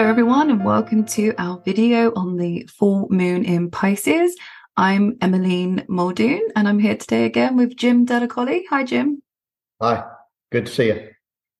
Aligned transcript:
Hello, 0.00 0.08
everyone, 0.08 0.48
and 0.48 0.64
welcome 0.64 1.04
to 1.04 1.34
our 1.36 1.60
video 1.62 2.10
on 2.14 2.38
the 2.38 2.66
full 2.74 3.06
moon 3.10 3.44
in 3.44 3.70
Pisces. 3.70 4.34
I'm 4.74 5.18
Emmeline 5.20 5.84
Muldoon, 5.90 6.40
and 6.56 6.66
I'm 6.66 6.78
here 6.78 6.96
today 6.96 7.26
again 7.26 7.54
with 7.58 7.76
Jim 7.76 8.06
Delacoli. 8.06 8.62
Hi, 8.70 8.82
Jim. 8.82 9.22
Hi, 9.78 10.04
good 10.50 10.64
to 10.64 10.72
see 10.72 10.86
you. 10.86 11.10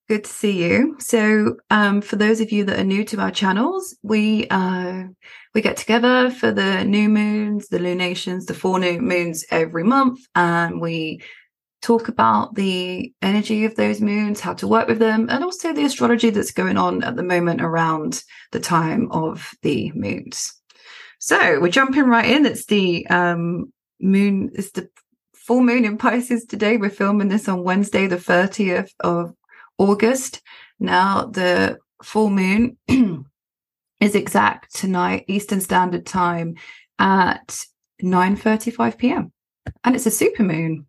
Good 0.09 0.23
to 0.23 0.29
see 0.31 0.63
you. 0.63 0.95
So, 0.97 1.57
um, 1.69 2.01
for 2.01 2.15
those 2.15 2.41
of 2.41 2.51
you 2.51 2.63
that 2.63 2.79
are 2.79 2.83
new 2.83 3.03
to 3.03 3.21
our 3.21 3.29
channels, 3.29 3.95
we 4.01 4.47
uh, 4.49 5.03
we 5.53 5.61
get 5.61 5.77
together 5.77 6.31
for 6.31 6.51
the 6.51 6.83
new 6.83 7.09
moons, 7.09 7.67
the 7.67 7.77
lunations, 7.77 8.47
the 8.47 8.55
four 8.55 8.79
new 8.79 8.99
moons 8.99 9.45
every 9.51 9.83
month, 9.83 10.19
and 10.33 10.81
we 10.81 11.21
talk 11.81 12.07
about 12.07 12.55
the 12.55 13.11
energy 13.21 13.65
of 13.65 13.75
those 13.75 14.01
moons, 14.01 14.39
how 14.39 14.53
to 14.53 14.67
work 14.67 14.87
with 14.87 14.99
them, 14.99 15.27
and 15.29 15.43
also 15.43 15.73
the 15.73 15.85
astrology 15.85 16.29
that's 16.29 16.51
going 16.51 16.77
on 16.77 17.03
at 17.03 17.15
the 17.15 17.23
moment 17.23 17.61
around 17.61 18.23
the 18.51 18.59
time 18.59 19.11
of 19.11 19.51
the 19.63 19.91
moons. 19.93 20.53
So 21.19 21.59
we're 21.59 21.69
jumping 21.69 22.05
right 22.05 22.29
in. 22.29 22.45
It's 22.45 22.65
the 22.65 23.05
um, 23.07 23.71
moon, 23.99 24.51
it's 24.53 24.71
the 24.71 24.89
full 25.35 25.61
moon 25.61 25.85
in 25.85 25.97
Pisces 25.97 26.45
today. 26.45 26.77
We're 26.77 26.89
filming 26.89 27.29
this 27.29 27.49
on 27.49 27.63
Wednesday, 27.63 28.07
the 28.07 28.17
30th 28.17 28.91
of 28.99 29.33
August. 29.77 30.41
Now, 30.79 31.25
the 31.25 31.77
full 32.03 32.29
moon 32.29 32.77
is 33.99 34.15
exact 34.15 34.75
tonight, 34.75 35.25
Eastern 35.27 35.61
Standard 35.61 36.05
Time 36.05 36.55
at 36.99 37.65
9:35 38.01 38.97
p.m. 38.97 39.31
And 39.83 39.95
it's 39.95 40.05
a 40.05 40.11
super 40.11 40.43
moon. 40.43 40.85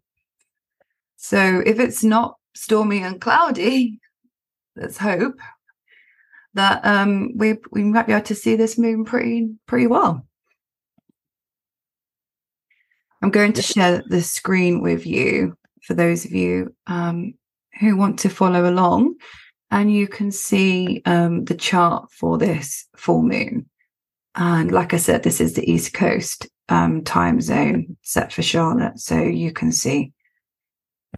So 1.22 1.62
if 1.64 1.78
it's 1.78 2.02
not 2.02 2.36
stormy 2.52 3.00
and 3.00 3.20
cloudy, 3.20 4.00
let's 4.76 4.98
hope 4.98 5.36
that 6.54 6.84
um, 6.84 7.30
we 7.36 7.58
we 7.70 7.84
might 7.84 8.08
be 8.08 8.12
able 8.12 8.24
to 8.24 8.34
see 8.34 8.56
this 8.56 8.76
moon 8.76 9.04
pretty 9.04 9.54
pretty 9.66 9.86
well. 9.86 10.26
I'm 13.22 13.30
going 13.30 13.52
to 13.52 13.62
share 13.62 14.02
the 14.04 14.20
screen 14.20 14.82
with 14.82 15.06
you 15.06 15.56
for 15.84 15.94
those 15.94 16.24
of 16.24 16.32
you 16.32 16.74
um, 16.88 17.34
who 17.78 17.96
want 17.96 18.18
to 18.20 18.28
follow 18.28 18.68
along, 18.68 19.14
and 19.70 19.94
you 19.94 20.08
can 20.08 20.32
see 20.32 21.02
um, 21.04 21.44
the 21.44 21.54
chart 21.54 22.10
for 22.10 22.36
this 22.36 22.88
full 22.96 23.22
moon. 23.22 23.66
And 24.34 24.72
like 24.72 24.92
I 24.92 24.96
said, 24.96 25.22
this 25.22 25.40
is 25.40 25.54
the 25.54 25.70
East 25.70 25.94
Coast 25.94 26.48
um, 26.68 27.04
time 27.04 27.40
zone 27.40 27.96
set 28.02 28.32
for 28.32 28.42
Charlotte, 28.42 28.98
so 28.98 29.22
you 29.22 29.52
can 29.52 29.70
see 29.70 30.12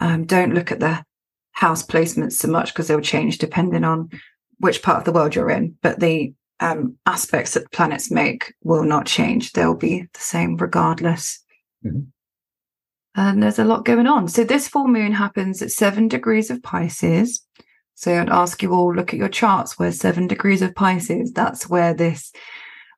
um, 0.00 0.24
don't 0.24 0.54
look 0.54 0.72
at 0.72 0.80
the 0.80 1.04
house 1.52 1.84
placements 1.84 2.32
so 2.32 2.48
much 2.48 2.72
because 2.72 2.88
they'll 2.88 3.00
change 3.00 3.38
depending 3.38 3.84
on 3.84 4.10
which 4.58 4.82
part 4.82 4.98
of 4.98 5.04
the 5.04 5.12
world 5.12 5.34
you're 5.34 5.50
in. 5.50 5.76
But 5.82 6.00
the 6.00 6.34
um, 6.60 6.96
aspects 7.06 7.54
that 7.54 7.70
planets 7.72 8.10
make 8.10 8.54
will 8.62 8.84
not 8.84 9.06
change. 9.06 9.52
They'll 9.52 9.74
be 9.74 10.08
the 10.12 10.20
same 10.20 10.56
regardless. 10.56 11.42
Mm-hmm. 11.84 12.00
And 13.16 13.42
there's 13.42 13.60
a 13.60 13.64
lot 13.64 13.84
going 13.84 14.08
on. 14.08 14.26
So 14.26 14.42
this 14.42 14.66
full 14.66 14.88
moon 14.88 15.12
happens 15.12 15.62
at 15.62 15.70
seven 15.70 16.08
degrees 16.08 16.50
of 16.50 16.62
Pisces. 16.62 17.46
So 17.94 18.20
I'd 18.20 18.28
ask 18.28 18.60
you 18.60 18.72
all 18.72 18.92
look 18.92 19.12
at 19.12 19.20
your 19.20 19.28
charts 19.28 19.78
where 19.78 19.92
seven 19.92 20.26
degrees 20.26 20.62
of 20.62 20.74
Pisces. 20.74 21.32
That's 21.32 21.68
where 21.68 21.94
this 21.94 22.32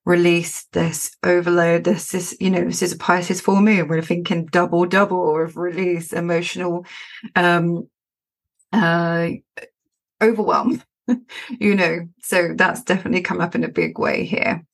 release, 0.07 0.65
this 0.73 1.15
overload, 1.25 1.85
this 1.85 2.15
is, 2.15 2.37
you 2.41 2.49
know, 2.49 2.65
this 2.65 2.81
is 2.81 2.93
a 2.93 2.97
Pisces 2.99 3.41
full 3.41 3.61
moon. 3.61 3.89
We're 3.89 4.01
thinking 4.01 4.47
double, 4.47 4.87
double 4.87 5.43
of 5.43 5.57
release, 5.57 6.13
emotional 6.13 6.87
um 7.35 7.89
uh 8.73 9.31
overwhelm, 10.23 10.83
you 11.61 11.75
know. 11.75 12.09
So 12.23 12.55
that's 12.55 12.83
definitely 12.83 13.21
come 13.21 13.41
up 13.41 13.55
in 13.55 13.65
a 13.65 13.69
big 13.69 13.99
way 13.99 14.25
here. 14.25 14.65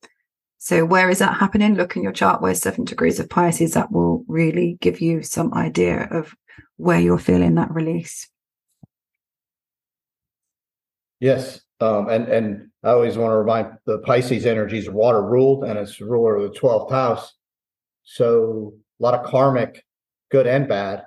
So 0.58 0.84
where 0.84 1.10
is 1.10 1.18
that 1.18 1.38
happening? 1.38 1.74
Look 1.74 1.96
in 1.96 2.04
your 2.04 2.12
chart 2.12 2.40
where 2.40 2.54
seven 2.54 2.84
degrees 2.84 3.18
of 3.18 3.28
Pisces, 3.28 3.72
that 3.72 3.90
will 3.90 4.24
really 4.28 4.78
give 4.80 5.00
you 5.00 5.22
some 5.22 5.52
idea 5.54 6.06
of 6.10 6.36
where 6.76 7.00
you're 7.00 7.18
feeling 7.18 7.56
that 7.56 7.72
release. 7.72 8.28
Yes. 11.18 11.62
Um, 11.82 12.08
and 12.08 12.28
and 12.28 12.70
I 12.84 12.90
always 12.90 13.16
want 13.18 13.32
to 13.32 13.36
remind 13.36 13.76
the 13.86 13.98
Pisces 13.98 14.46
energy 14.46 14.78
is 14.78 14.88
water 14.88 15.20
ruled 15.20 15.64
and 15.64 15.76
it's 15.76 16.00
ruler 16.00 16.36
of 16.36 16.42
the 16.42 16.58
12th 16.58 16.92
house. 16.92 17.34
So 18.04 18.74
a 19.00 19.02
lot 19.02 19.14
of 19.14 19.26
karmic, 19.26 19.84
good 20.30 20.46
and 20.46 20.68
bad, 20.68 21.02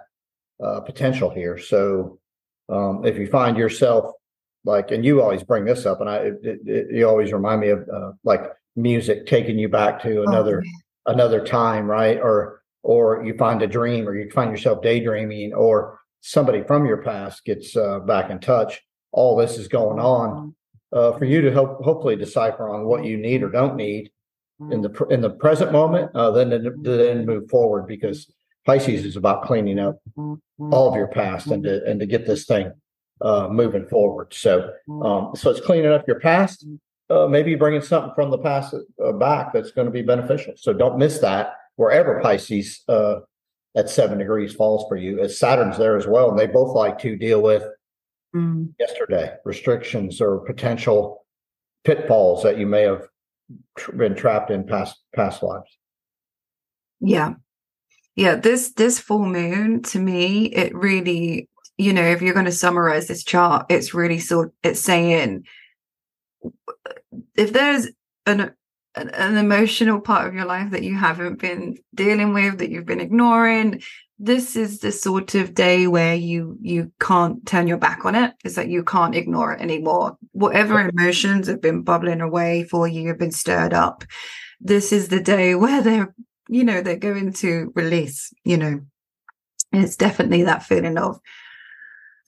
uh, 0.61 0.81
potential 0.81 1.29
here. 1.29 1.57
So 1.57 2.19
um, 2.67 3.05
if 3.05 3.17
you 3.17 3.27
find 3.27 3.55
yourself 3.57 4.11
like, 4.65 4.91
and 4.91 5.05
you 5.05 5.21
always 5.21 5.43
bring 5.43 5.63
this 5.63 5.85
up, 5.85 6.01
and 6.01 6.09
I, 6.09 6.15
it, 6.17 6.39
it, 6.43 6.87
you 6.91 7.07
always 7.07 7.31
remind 7.31 7.61
me 7.61 7.69
of 7.69 7.87
uh, 7.87 8.11
like 8.25 8.41
music 8.75 9.27
taking 9.27 9.57
you 9.57 9.69
back 9.69 10.01
to 10.03 10.19
oh, 10.19 10.23
another 10.23 10.61
oh, 10.65 11.11
another 11.11 11.45
time, 11.45 11.89
right? 11.89 12.17
Or 12.17 12.63
or 12.83 13.23
you 13.23 13.37
find 13.37 13.61
a 13.61 13.67
dream, 13.67 14.09
or 14.09 14.15
you 14.17 14.29
find 14.29 14.51
yourself 14.51 14.81
daydreaming, 14.81 15.53
or 15.53 15.99
somebody 16.19 16.63
from 16.63 16.85
your 16.85 17.01
past 17.01 17.45
gets 17.45 17.77
uh, 17.77 17.99
back 17.99 18.29
in 18.29 18.39
touch. 18.39 18.81
All 19.13 19.37
this 19.37 19.57
is 19.57 19.69
going 19.69 19.99
on 19.99 20.29
mm-hmm 20.29 20.49
uh, 20.95 21.11
for 21.17 21.25
you 21.25 21.41
to 21.41 21.51
help 21.51 21.83
hopefully 21.83 22.15
decipher 22.15 22.69
on 22.69 22.85
what 22.85 23.03
you 23.03 23.17
need 23.17 23.43
or 23.43 23.49
don't 23.49 23.75
need 23.75 24.09
in 24.71 24.81
the 24.81 25.05
in 25.09 25.19
the 25.19 25.29
present 25.29 25.73
moment, 25.73 26.09
uh, 26.15 26.31
then 26.31 26.49
then 26.81 27.25
move 27.25 27.49
forward 27.49 27.85
because 27.87 28.31
Pisces 28.65 29.03
is 29.03 29.17
about 29.17 29.43
cleaning 29.43 29.79
up 29.79 29.99
all 30.15 30.89
of 30.89 30.95
your 30.95 31.09
past 31.09 31.47
and 31.47 31.63
to 31.63 31.83
and 31.85 31.99
to 31.99 32.05
get 32.05 32.25
this 32.25 32.45
thing 32.45 32.71
uh, 33.19 33.49
moving 33.51 33.85
forward. 33.85 34.33
So 34.33 34.71
um, 34.89 35.33
so 35.35 35.51
it's 35.51 35.59
cleaning 35.59 35.91
up 35.91 36.07
your 36.07 36.21
past, 36.21 36.65
uh, 37.09 37.27
maybe 37.27 37.55
bringing 37.55 37.81
something 37.81 38.13
from 38.15 38.31
the 38.31 38.37
past 38.37 38.73
uh, 38.73 39.11
back 39.11 39.51
that's 39.51 39.71
going 39.71 39.87
to 39.87 39.91
be 39.91 40.01
beneficial. 40.01 40.53
So 40.55 40.71
don't 40.71 40.97
miss 40.97 41.19
that 41.19 41.55
wherever 41.75 42.21
Pisces 42.21 42.81
uh, 42.87 43.17
at 43.75 43.89
seven 43.89 44.19
degrees 44.19 44.53
falls 44.53 44.85
for 44.87 44.95
you. 44.95 45.19
As 45.19 45.37
Saturn's 45.37 45.77
there 45.77 45.97
as 45.97 46.07
well, 46.07 46.29
and 46.29 46.39
they 46.39 46.47
both 46.47 46.73
like 46.73 46.97
to 46.99 47.17
deal 47.17 47.41
with 47.41 47.63
mm. 48.35 48.73
yesterday, 48.79 49.35
restrictions 49.45 50.19
or 50.21 50.39
potential 50.39 51.25
pitfalls 51.83 52.43
that 52.43 52.57
you 52.57 52.67
may 52.67 52.81
have 52.81 53.07
been 53.95 54.15
trapped 54.15 54.51
in 54.51 54.65
past 54.65 54.99
past 55.15 55.41
lives. 55.41 55.77
Yeah. 56.99 57.35
Yeah, 58.15 58.35
this 58.35 58.71
this 58.73 58.99
full 58.99 59.25
moon 59.25 59.81
to 59.83 59.99
me, 59.99 60.45
it 60.45 60.73
really, 60.73 61.49
you 61.77 61.93
know, 61.93 62.03
if 62.03 62.21
you're 62.21 62.33
going 62.33 62.45
to 62.45 62.51
summarize 62.51 63.07
this 63.07 63.23
chart, 63.23 63.65
it's 63.69 63.93
really 63.93 64.19
sort 64.19 64.53
it's 64.63 64.79
saying 64.79 65.43
if 67.35 67.51
there's 67.51 67.87
an 68.25 68.53
an 68.95 69.37
emotional 69.37 69.99
part 69.99 70.27
of 70.27 70.33
your 70.33 70.45
life 70.45 70.71
that 70.71 70.83
you 70.83 70.95
haven't 70.95 71.39
been 71.39 71.77
dealing 71.93 72.33
with 72.33 72.59
that 72.59 72.69
you've 72.69 72.85
been 72.85 73.01
ignoring. 73.01 73.81
This 74.17 74.55
is 74.55 74.79
the 74.79 74.93
sort 74.93 75.35
of 75.35 75.53
day 75.53 75.87
where 75.87 76.15
you 76.15 76.57
you 76.61 76.91
can't 77.01 77.45
turn 77.45 77.67
your 77.67 77.77
back 77.77 78.05
on 78.05 78.15
it. 78.15 78.33
It's 78.45 78.55
like 78.55 78.69
you 78.69 78.83
can't 78.83 79.15
ignore 79.15 79.53
it 79.53 79.61
anymore. 79.61 80.17
Whatever 80.31 80.79
emotions 80.87 81.47
have 81.47 81.61
been 81.61 81.81
bubbling 81.81 82.21
away 82.21 82.63
for 82.63 82.87
you 82.87 83.09
have 83.09 83.19
been 83.19 83.31
stirred 83.31 83.73
up 83.73 84.05
this 84.59 84.91
is 84.91 85.07
the 85.07 85.19
day 85.19 85.55
where 85.63 85.81
they're 85.81 86.13
you 86.47 86.63
know 86.63 86.81
they're 86.81 86.97
going 86.97 87.33
to 87.33 87.71
release 87.75 88.33
you 88.43 88.57
know. 88.57 88.81
It's 89.71 89.97
definitely 89.97 90.43
that 90.43 90.63
feeling 90.63 90.97
of 90.97 91.19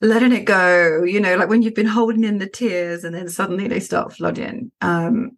letting 0.00 0.32
it 0.32 0.44
go 0.44 1.02
you 1.02 1.20
know 1.20 1.36
like 1.36 1.48
when 1.48 1.62
you've 1.62 1.74
been 1.74 1.86
holding 1.86 2.24
in 2.24 2.38
the 2.38 2.48
tears 2.48 3.04
and 3.04 3.14
then 3.14 3.28
suddenly 3.28 3.68
they 3.68 3.80
start 3.80 4.12
flooding. 4.12 4.70
Um 4.80 5.32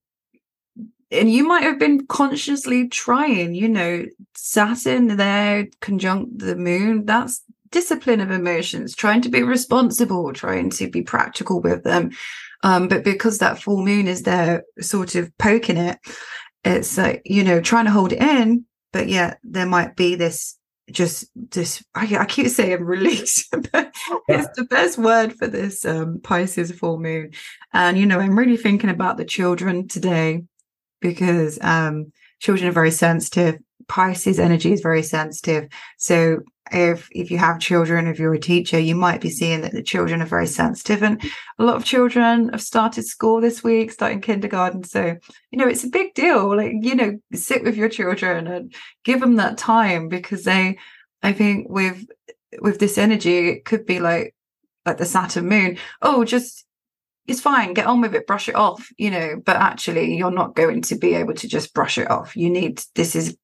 and 1.11 1.31
you 1.31 1.47
might 1.47 1.63
have 1.63 1.79
been 1.79 2.07
consciously 2.07 2.89
trying, 2.89 3.55
you 3.55 3.69
know, 3.69 4.07
Saturn 4.37 5.17
there 5.17 5.69
conjunct 5.81 6.39
the 6.39 6.57
moon, 6.57 7.05
that's 7.05 7.43
discipline 7.71 8.21
of 8.21 8.31
emotions, 8.31 8.95
trying 8.95 9.21
to 9.23 9.29
be 9.29 9.43
responsible, 9.43 10.33
trying 10.33 10.71
to 10.71 10.89
be 10.89 11.03
practical 11.03 11.61
with 11.61 11.85
them. 11.85 12.11
Um, 12.63 12.89
but 12.89 13.05
because 13.05 13.39
that 13.39 13.61
full 13.61 13.85
moon 13.85 14.07
is 14.07 14.23
there 14.23 14.65
sort 14.81 15.15
of 15.15 15.37
poking 15.39 15.77
it, 15.77 15.99
it's 16.65 16.99
like, 16.99 17.23
you 17.25 17.43
know, 17.43 17.61
trying 17.61 17.87
to 17.87 17.91
hold 17.91 18.13
it 18.13 18.21
in, 18.21 18.65
but 18.93 19.09
yeah, 19.09 19.35
there 19.43 19.67
might 19.67 19.97
be 19.97 20.15
this 20.15 20.57
just 20.91 21.31
this 21.53 21.85
I, 21.95 22.17
I 22.17 22.25
keep 22.25 22.49
saying 22.49 22.83
release 22.83 23.49
but 23.73 23.95
it's 24.27 24.49
the 24.57 24.65
best 24.65 24.99
word 24.99 25.33
for 25.35 25.47
this 25.47 25.85
um 25.85 26.21
pisces 26.21 26.73
full 26.73 26.99
moon. 26.99 27.31
And 27.73 27.97
you 27.97 28.07
know 28.07 28.19
i'm 28.19 28.37
really 28.37 28.57
thinking 28.57 28.91
about 28.91 29.17
the 29.17 29.25
children 29.25 29.87
today 29.87 30.43
because 31.01 31.59
um, 31.63 32.13
children 32.41 32.69
are 32.69 32.73
very 32.73 32.91
sensitive. 32.91 33.59
Pisces 33.89 34.39
energy 34.39 34.73
is 34.73 34.81
very 34.81 35.03
sensitive. 35.03 35.69
So 35.99 36.41
if 36.73 37.09
if 37.11 37.31
you 37.31 37.39
have 37.39 37.59
children, 37.59 38.07
if 38.07 38.19
you're 38.19 38.35
a 38.35 38.39
teacher, 38.39 38.79
you 38.79 38.95
might 38.95 39.21
be 39.21 39.31
seeing 39.31 39.63
that 39.63 39.73
the 39.73 39.83
children 39.83 40.23
are 40.23 40.27
very 40.27 40.47
sensitive. 40.47 41.03
And 41.03 41.21
a 41.59 41.65
lot 41.65 41.77
of 41.77 41.85
children 41.85 42.51
have 42.51 42.63
started 42.63 43.05
school 43.05 43.41
this 43.41 43.65
week, 43.65 43.91
starting 43.91 44.21
kindergarten. 44.21 44.85
So, 44.85 45.17
you 45.51 45.59
know, 45.59 45.67
it's 45.67 45.85
a 45.85 45.89
big 45.89 46.15
deal. 46.15 46.57
Like, 46.57 46.73
you 46.81 46.95
know, 46.95 47.19
sit 47.33 47.65
with 47.65 47.77
your 47.77 47.89
children 47.89 48.47
and 48.47 48.73
give 49.05 49.21
them 49.21 49.37
that 49.37 49.59
time 49.59 50.09
because 50.09 50.45
they 50.45 50.79
I 51.23 51.33
think 51.33 51.69
with 51.69 52.07
with 52.61 52.79
this 52.79 52.99
energy, 52.99 53.49
it 53.49 53.65
could 53.65 53.87
be 53.87 54.01
like 54.01 54.35
like 54.87 54.99
the 54.99 55.05
Saturn 55.05 55.49
moon. 55.49 55.79
Oh, 56.03 56.25
just 56.25 56.65
it's 57.27 57.41
fine 57.41 57.75
get 57.75 57.87
on 57.87 58.01
with 58.01 58.15
it 58.15 58.27
brush 58.27 58.49
it 58.49 58.55
off 58.55 58.89
you 58.99 59.11
know 59.11 59.41
but 59.45 59.57
actually 59.57 60.17
you're 60.17 60.31
not 60.31 60.55
going 60.55 60.83
to 60.83 60.97
be 60.97 61.15
able 61.15 61.35
to 61.35 61.49
just 61.49 61.75
brush 61.75 61.99
it 61.99 62.11
off. 62.11 62.37
You 62.37 62.51
need 62.51 62.83
this 62.95 63.15
is 63.15 63.37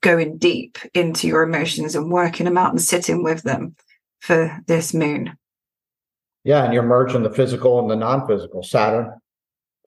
going 0.00 0.38
deep 0.38 0.78
into 0.94 1.26
your 1.26 1.42
emotions 1.42 1.94
and 1.94 2.10
working 2.10 2.44
them 2.44 2.56
out 2.56 2.70
and 2.70 2.80
sitting 2.80 3.22
with 3.22 3.42
them 3.42 3.76
for 4.20 4.58
this 4.66 4.94
moon. 4.94 5.36
Yeah 6.44 6.64
and 6.64 6.72
you're 6.72 6.82
merging 6.82 7.22
the 7.22 7.32
physical 7.32 7.80
and 7.80 7.90
the 7.90 7.96
non-physical 7.96 8.62
saturn 8.62 9.12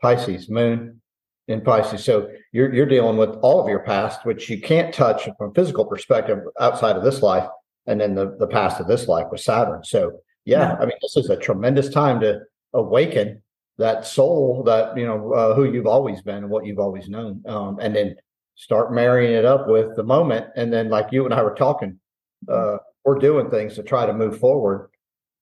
pisces 0.02 0.50
moon 0.50 1.02
in 1.48 1.62
pisces. 1.62 2.04
So 2.04 2.30
you're 2.52 2.74
you're 2.74 2.86
dealing 2.86 3.18
with 3.18 3.32
all 3.42 3.62
of 3.62 3.68
your 3.68 3.84
past 3.84 4.26
which 4.26 4.50
you 4.50 4.62
can't 4.62 4.94
touch 4.94 5.24
from 5.38 5.50
a 5.50 5.54
physical 5.54 5.86
perspective 5.86 6.40
outside 6.60 6.96
of 6.96 7.04
this 7.04 7.22
life 7.22 7.48
and 7.88 8.00
then 8.00 8.14
the, 8.14 8.36
the 8.38 8.48
past 8.48 8.80
of 8.80 8.88
this 8.88 9.08
life 9.08 9.28
with 9.32 9.42
saturn. 9.42 9.84
So 9.84 10.20
yeah, 10.46 10.70
yeah. 10.70 10.76
i 10.80 10.86
mean 10.86 10.98
this 11.02 11.18
is 11.18 11.30
a 11.30 11.36
tremendous 11.36 11.90
time 11.90 12.20
to 12.22 12.40
awaken 12.74 13.42
that 13.78 14.06
soul 14.06 14.64
that 14.64 14.98
you 14.98 15.06
know 15.06 15.34
uh, 15.34 15.54
who 15.56 15.72
you've 15.72 15.88
always 15.88 16.22
been 16.22 16.38
and 16.38 16.50
what 16.50 16.66
you've 16.66 16.80
always 16.80 17.10
known 17.10 17.42
um, 17.48 17.80
and 17.80 17.96
then 17.96 18.16
start 18.56 18.94
marrying 18.94 19.34
it 19.34 19.46
up 19.46 19.68
with 19.68 19.96
the 19.96 20.04
moment. 20.04 20.46
And 20.58 20.72
then 20.72 20.90
like 20.90 21.08
you 21.12 21.26
and 21.26 21.34
i 21.34 21.42
were 21.42 21.56
talking 21.56 22.00
uh, 22.48 22.78
we're 23.06 23.20
doing 23.20 23.50
things 23.50 23.76
to 23.76 23.84
try 23.84 24.06
to 24.06 24.14
move 24.14 24.40
forward 24.40 24.90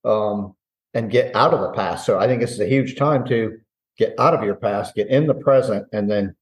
um, 0.06 0.56
and 0.94 1.12
get 1.12 1.36
out 1.36 1.54
of 1.54 1.62
the 1.62 1.72
past. 1.72 2.06
So 2.06 2.20
i 2.20 2.28
think 2.28 2.42
this 2.42 2.52
is 2.52 2.60
a 2.60 2.68
huge 2.68 2.96
time 2.96 3.26
to 3.26 3.58
get 3.98 4.14
out 4.20 4.34
of 4.34 4.44
your 4.44 4.56
past 4.56 4.96
get 4.96 5.08
in 5.08 5.28
the 5.28 5.34
present 5.34 5.88
and 5.92 6.10
then 6.10 6.36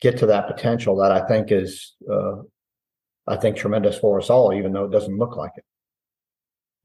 get 0.00 0.18
to 0.18 0.26
that 0.26 0.46
potential 0.46 0.96
that 0.96 1.12
i 1.12 1.26
think 1.26 1.50
is 1.50 1.94
uh, 2.10 2.36
i 3.26 3.36
think 3.36 3.56
tremendous 3.56 3.98
for 3.98 4.18
us 4.18 4.30
all 4.30 4.52
even 4.52 4.72
though 4.72 4.84
it 4.84 4.92
doesn't 4.92 5.18
look 5.18 5.36
like 5.36 5.52
it 5.56 5.64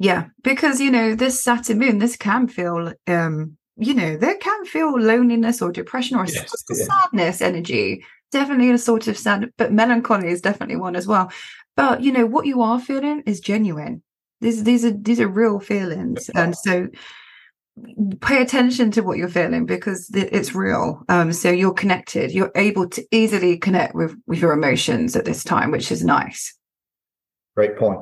yeah, 0.04 0.26
because 0.42 0.82
you 0.82 0.92
know, 0.92 1.16
this 1.16 1.42
Saturn 1.42 1.80
moon, 1.80 2.00
this 2.00 2.18
can 2.18 2.50
feel 2.50 2.92
um, 3.08 3.58
you 3.78 3.94
know, 3.94 4.18
there 4.18 4.36
can 4.36 4.66
feel 4.66 5.00
loneliness 5.00 5.62
or 5.62 5.72
depression 5.72 6.18
or 6.18 6.26
yes, 6.26 6.54
yeah. 6.70 6.86
sadness 6.86 7.42
energy. 7.42 8.04
Definitely 8.30 8.72
a 8.72 8.78
sort 8.78 9.08
of 9.08 9.18
sad, 9.18 9.50
but 9.58 9.72
melancholy 9.72 10.28
is 10.28 10.42
definitely 10.42 10.76
one 10.76 10.98
as 10.98 11.08
well. 11.08 11.32
But 11.78 12.04
you 12.04 12.12
know, 12.12 12.26
what 12.26 12.46
you 12.46 12.62
are 12.62 12.82
feeling 12.82 13.24
is 13.26 13.40
genuine. 13.40 14.04
These 14.42 14.66
these 14.66 14.84
are 14.84 14.92
these 14.92 15.22
are 15.22 15.28
real 15.30 15.62
feelings. 15.62 16.30
And 16.36 16.54
so 16.54 16.90
pay 18.20 18.42
attention 18.42 18.92
to 18.92 19.02
what 19.04 19.18
you're 19.18 19.30
feeling 19.30 19.66
because 19.66 20.12
it's 20.14 20.54
real 20.54 21.02
um 21.10 21.34
so 21.34 21.50
you're 21.50 21.74
connected 21.74 22.32
you're 22.32 22.52
able 22.54 22.88
to 22.88 23.04
easily 23.10 23.58
connect 23.58 23.96
with 23.96 24.16
with 24.28 24.38
your 24.38 24.54
emotions 24.54 25.16
at 25.16 25.26
this 25.26 25.44
time 25.44 25.72
which 25.72 25.92
is 25.92 26.04
nice 26.04 26.56
great 27.56 27.76
point 27.76 28.00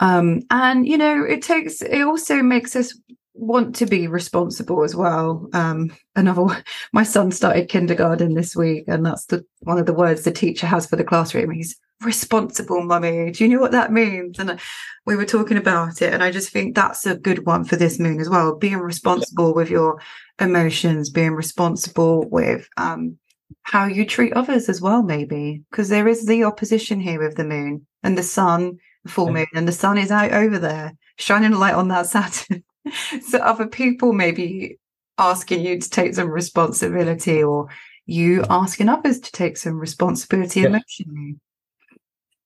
um, 0.00 0.42
and 0.50 0.86
you 0.86 0.98
know, 0.98 1.24
it 1.24 1.42
takes 1.42 1.82
it 1.82 2.02
also 2.02 2.42
makes 2.42 2.74
us 2.74 2.98
want 3.34 3.74
to 3.76 3.86
be 3.86 4.06
responsible 4.06 4.82
as 4.82 4.94
well. 4.94 5.48
Um, 5.52 5.94
another 6.16 6.62
my 6.92 7.02
son 7.02 7.30
started 7.30 7.68
kindergarten 7.68 8.34
this 8.34 8.56
week, 8.56 8.84
and 8.88 9.04
that's 9.04 9.26
the 9.26 9.44
one 9.60 9.78
of 9.78 9.86
the 9.86 9.94
words 9.94 10.22
the 10.22 10.32
teacher 10.32 10.66
has 10.66 10.86
for 10.86 10.96
the 10.96 11.04
classroom. 11.04 11.50
He's 11.50 11.78
responsible, 12.02 12.82
mummy. 12.82 13.30
Do 13.30 13.44
you 13.44 13.50
know 13.50 13.60
what 13.60 13.72
that 13.72 13.92
means? 13.92 14.38
And 14.38 14.58
we 15.04 15.16
were 15.16 15.26
talking 15.26 15.58
about 15.58 16.00
it, 16.00 16.14
and 16.14 16.22
I 16.22 16.30
just 16.30 16.50
think 16.50 16.74
that's 16.74 17.04
a 17.04 17.16
good 17.16 17.44
one 17.44 17.64
for 17.64 17.76
this 17.76 17.98
moon 17.98 18.20
as 18.20 18.28
well. 18.28 18.56
Being 18.56 18.78
responsible 18.78 19.54
with 19.54 19.68
your 19.68 20.00
emotions, 20.38 21.10
being 21.10 21.32
responsible 21.32 22.26
with 22.30 22.66
um, 22.78 23.18
how 23.62 23.84
you 23.84 24.06
treat 24.06 24.32
others 24.32 24.70
as 24.70 24.80
well, 24.80 25.02
maybe 25.02 25.62
because 25.70 25.90
there 25.90 26.08
is 26.08 26.24
the 26.24 26.44
opposition 26.44 27.00
here 27.00 27.22
with 27.22 27.36
the 27.36 27.44
moon 27.44 27.86
and 28.02 28.16
the 28.16 28.22
sun 28.22 28.78
full 29.06 29.32
moon 29.32 29.46
and 29.54 29.66
the 29.66 29.72
sun 29.72 29.98
is 29.98 30.10
out 30.10 30.32
over 30.32 30.58
there 30.58 30.92
shining 31.16 31.52
a 31.52 31.58
light 31.58 31.74
on 31.74 31.88
that 31.88 32.06
Saturn. 32.06 32.64
so 33.28 33.38
other 33.38 33.66
people 33.66 34.12
maybe 34.12 34.78
asking 35.18 35.64
you 35.64 35.78
to 35.78 35.90
take 35.90 36.14
some 36.14 36.28
responsibility 36.28 37.42
or 37.42 37.68
you 38.06 38.44
asking 38.50 38.88
others 38.88 39.20
to 39.20 39.32
take 39.32 39.56
some 39.56 39.78
responsibility 39.78 40.60
yeah. 40.60 40.66
emotionally. 40.66 41.36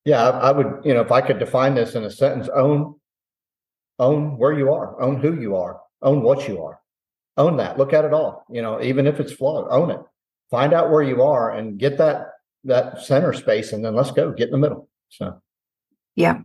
Yeah, 0.05 0.29
I, 0.29 0.49
I 0.49 0.53
would, 0.53 0.83
you 0.85 0.93
know, 0.93 1.01
if 1.01 1.11
I 1.11 1.23
could 1.23 1.39
define 1.39 1.75
this 1.75 1.95
in 1.95 2.05
a 2.05 2.11
sentence, 2.11 2.49
own 2.55 2.97
own 3.99 4.37
where 4.37 4.53
you 4.53 4.73
are, 4.73 5.01
own 5.01 5.21
who 5.21 5.41
you 5.41 5.57
are, 5.57 5.81
own 6.03 6.23
what 6.23 6.49
you 6.49 6.63
are. 6.63 6.81
Own 7.37 7.57
that. 7.57 7.79
Look 7.79 7.93
at 7.93 8.05
it 8.05 8.13
all. 8.13 8.45
You 8.51 8.63
know, 8.63 8.81
even 8.81 9.07
if 9.07 9.19
it's 9.19 9.33
flawed, 9.33 9.67
own 9.71 9.91
it. 9.91 10.01
Find 10.51 10.73
out 10.73 10.91
where 10.91 11.03
you 11.03 11.23
are 11.23 11.53
and 11.53 11.79
get 11.79 11.99
that 11.99 12.29
that 12.65 13.03
center 13.03 13.33
space 13.33 13.73
and 13.73 13.85
then 13.85 13.95
let's 13.95 14.11
go. 14.11 14.33
Get 14.33 14.49
in 14.49 14.53
the 14.53 14.59
middle. 14.59 14.89
So 15.09 15.41
yeah. 16.15 16.41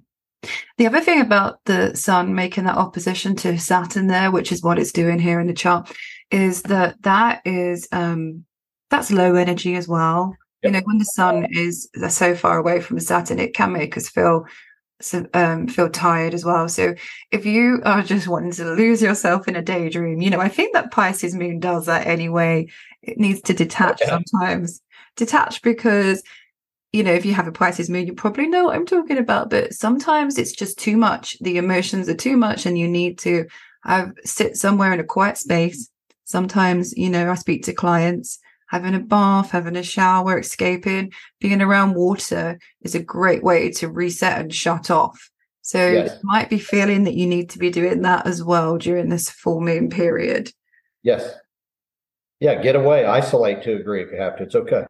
The 0.77 0.87
other 0.87 1.01
thing 1.01 1.19
about 1.19 1.59
the 1.65 1.95
sun 1.95 2.33
making 2.33 2.63
that 2.63 2.77
opposition 2.77 3.35
to 3.37 3.59
Saturn 3.59 4.07
there, 4.07 4.31
which 4.31 4.51
is 4.51 4.63
what 4.63 4.79
it's 4.79 4.93
doing 4.93 5.19
here 5.19 5.39
in 5.39 5.47
the 5.47 5.53
chart, 5.53 5.91
is 6.31 6.61
that 6.63 7.01
that 7.03 7.41
is 7.45 7.87
um 7.91 8.45
that's 8.89 9.11
low 9.11 9.35
energy 9.35 9.75
as 9.75 9.87
well. 9.87 10.35
Yep. 10.63 10.73
You 10.73 10.79
know, 10.79 10.85
when 10.85 10.97
the 10.97 11.05
sun 11.05 11.47
is 11.51 11.89
so 12.09 12.35
far 12.35 12.57
away 12.57 12.81
from 12.81 12.99
Saturn, 12.99 13.39
it 13.39 13.53
can 13.53 13.73
make 13.73 13.97
us 13.97 14.09
feel 14.09 14.45
um, 15.33 15.67
feel 15.67 15.89
tired 15.89 16.33
as 16.33 16.43
well. 16.43 16.67
So 16.67 16.93
if 17.31 17.45
you 17.45 17.81
are 17.85 18.01
just 18.01 18.27
wanting 18.27 18.51
to 18.53 18.73
lose 18.73 19.01
yourself 19.01 19.47
in 19.47 19.55
a 19.55 19.61
daydream, 19.61 20.21
you 20.21 20.29
know, 20.29 20.41
I 20.41 20.49
think 20.49 20.73
that 20.73 20.91
Pisces 20.91 21.35
moon 21.35 21.59
does 21.59 21.85
that 21.85 22.07
anyway. 22.07 22.67
It 23.01 23.17
needs 23.17 23.41
to 23.43 23.53
detach 23.53 24.01
okay. 24.01 24.09
sometimes. 24.09 24.81
Detach 25.15 25.61
because 25.61 26.21
you 26.91 27.03
know, 27.03 27.13
if 27.13 27.25
you 27.25 27.33
have 27.33 27.47
a 27.47 27.51
Pisces 27.51 27.89
moon, 27.89 28.07
you 28.07 28.13
probably 28.13 28.47
know 28.47 28.65
what 28.65 28.75
I'm 28.75 28.85
talking 28.85 29.17
about. 29.17 29.49
But 29.49 29.73
sometimes 29.73 30.37
it's 30.37 30.51
just 30.51 30.79
too 30.79 30.97
much. 30.97 31.37
The 31.39 31.57
emotions 31.57 32.09
are 32.09 32.15
too 32.15 32.37
much, 32.37 32.65
and 32.65 32.77
you 32.77 32.87
need 32.87 33.19
to 33.19 33.45
have 33.83 34.13
sit 34.23 34.57
somewhere 34.57 34.93
in 34.93 34.99
a 34.99 35.03
quiet 35.05 35.37
space. 35.37 35.89
Sometimes, 36.25 36.95
you 36.97 37.09
know, 37.09 37.31
I 37.31 37.35
speak 37.35 37.63
to 37.65 37.73
clients 37.73 38.39
having 38.69 38.93
a 38.93 38.99
bath, 38.99 39.49
having 39.49 39.75
a 39.75 39.83
shower, 39.83 40.37
escaping, 40.39 41.11
being 41.39 41.61
around 41.61 41.95
water 41.95 42.59
is 42.81 42.93
a 42.93 43.03
great 43.03 43.43
way 43.43 43.71
to 43.71 43.89
reset 43.89 44.39
and 44.39 44.53
shut 44.53 44.91
off. 44.91 45.31
So 45.61 45.89
yes. 45.89 46.11
you 46.11 46.19
might 46.23 46.49
be 46.49 46.59
feeling 46.59 47.03
that 47.05 47.15
you 47.15 47.25
need 47.25 47.49
to 47.51 47.59
be 47.59 47.71
doing 47.71 48.03
that 48.03 48.27
as 48.27 48.43
well 48.43 48.77
during 48.77 49.09
this 49.09 49.29
full 49.29 49.59
moon 49.59 49.89
period. 49.89 50.51
Yes. 51.01 51.33
Yeah, 52.39 52.61
get 52.61 52.75
away, 52.75 53.05
isolate 53.05 53.63
to 53.63 53.75
agree 53.75 54.03
if 54.03 54.11
you 54.11 54.19
have 54.19 54.37
to. 54.37 54.43
It's 54.43 54.55
okay 54.55 54.85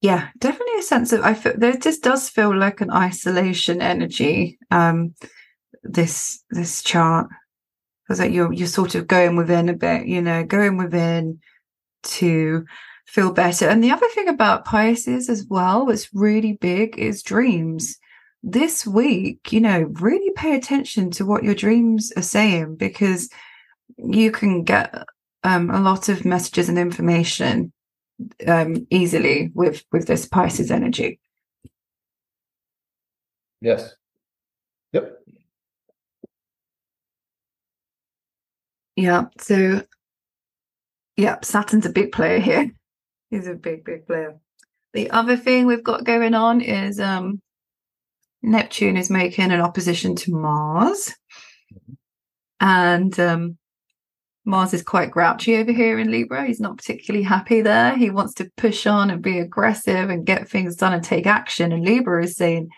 yeah 0.00 0.28
definitely 0.38 0.78
a 0.78 0.82
sense 0.82 1.12
of 1.12 1.20
i 1.22 1.34
feel 1.34 1.52
there 1.56 1.76
just 1.76 2.02
does 2.02 2.28
feel 2.28 2.56
like 2.56 2.80
an 2.80 2.90
isolation 2.90 3.82
energy 3.82 4.58
um 4.70 5.14
this 5.82 6.44
this 6.50 6.82
chart. 6.82 7.28
Because 8.04 8.20
like 8.20 8.32
you're 8.32 8.52
you're 8.52 8.66
sort 8.66 8.94
of 8.94 9.06
going 9.06 9.36
within 9.36 9.68
a 9.68 9.74
bit 9.74 10.06
you 10.06 10.20
know 10.20 10.44
going 10.44 10.76
within 10.76 11.40
to 12.02 12.64
feel 13.06 13.32
better. 13.32 13.68
And 13.68 13.82
the 13.82 13.90
other 13.90 14.08
thing 14.08 14.28
about 14.28 14.64
pisces 14.64 15.28
as 15.28 15.46
well 15.48 15.86
that's 15.86 16.12
really 16.14 16.54
big 16.54 16.98
is 16.98 17.22
dreams. 17.22 17.98
This 18.42 18.86
week 18.86 19.52
you 19.52 19.60
know 19.60 19.82
really 20.00 20.32
pay 20.34 20.56
attention 20.56 21.10
to 21.12 21.26
what 21.26 21.44
your 21.44 21.54
dreams 21.54 22.12
are 22.16 22.22
saying 22.22 22.76
because 22.76 23.30
you 23.96 24.32
can 24.32 24.64
get 24.64 25.04
um, 25.42 25.70
a 25.70 25.80
lot 25.80 26.08
of 26.08 26.24
messages 26.24 26.68
and 26.68 26.78
information 26.78 27.72
um, 28.46 28.86
easily 28.90 29.50
with 29.54 29.84
with 29.92 30.06
this 30.06 30.26
Pisces 30.26 30.70
energy. 30.70 31.20
Yes. 33.60 33.94
Yep. 34.92 35.20
Yeah. 38.96 39.24
So, 39.38 39.82
yeah, 41.16 41.36
Saturn's 41.42 41.86
a 41.86 41.90
big 41.90 42.12
player 42.12 42.38
here. 42.38 42.70
He's 43.30 43.46
a 43.46 43.54
big, 43.54 43.84
big 43.84 44.06
player. 44.06 44.38
The 44.92 45.10
other 45.10 45.36
thing 45.36 45.66
we've 45.66 45.84
got 45.84 46.04
going 46.04 46.34
on 46.34 46.60
is 46.60 46.98
um, 46.98 47.40
Neptune 48.42 48.96
is 48.96 49.08
making 49.08 49.52
an 49.52 49.60
opposition 49.60 50.16
to 50.16 50.32
Mars. 50.32 51.14
Mm-hmm. 51.72 51.92
And 52.60 53.20
um, 53.20 53.58
Mars 54.50 54.74
is 54.74 54.82
quite 54.82 55.12
grouchy 55.12 55.56
over 55.56 55.72
here 55.72 55.98
in 55.98 56.10
Libra. 56.10 56.44
He's 56.44 56.60
not 56.60 56.76
particularly 56.76 57.24
happy 57.24 57.62
there. 57.62 57.96
He 57.96 58.10
wants 58.10 58.34
to 58.34 58.50
push 58.56 58.86
on 58.86 59.10
and 59.10 59.22
be 59.22 59.38
aggressive 59.38 60.10
and 60.10 60.26
get 60.26 60.48
things 60.48 60.76
done 60.76 60.92
and 60.92 61.04
take 61.04 61.26
action. 61.26 61.72
And 61.72 61.84
Libra 61.84 62.24
is 62.24 62.36
saying, 62.36 62.68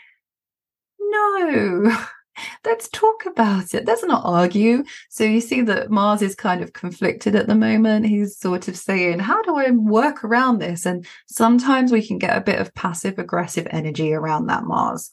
no, 1.00 1.96
let's 2.64 2.88
talk 2.90 3.24
about 3.26 3.74
it. 3.74 3.86
Let's 3.86 4.04
not 4.04 4.24
argue. 4.24 4.84
So 5.08 5.24
you 5.24 5.40
see 5.40 5.62
that 5.62 5.90
Mars 5.90 6.22
is 6.22 6.34
kind 6.34 6.62
of 6.62 6.74
conflicted 6.74 7.34
at 7.34 7.46
the 7.46 7.54
moment. 7.54 8.06
He's 8.06 8.38
sort 8.38 8.68
of 8.68 8.76
saying, 8.76 9.20
how 9.20 9.42
do 9.42 9.56
I 9.56 9.70
work 9.70 10.24
around 10.24 10.58
this? 10.58 10.86
And 10.86 11.06
sometimes 11.26 11.90
we 11.90 12.06
can 12.06 12.18
get 12.18 12.36
a 12.36 12.42
bit 12.42 12.60
of 12.60 12.74
passive 12.74 13.18
aggressive 13.18 13.66
energy 13.70 14.12
around 14.12 14.46
that 14.46 14.64
Mars. 14.64 15.10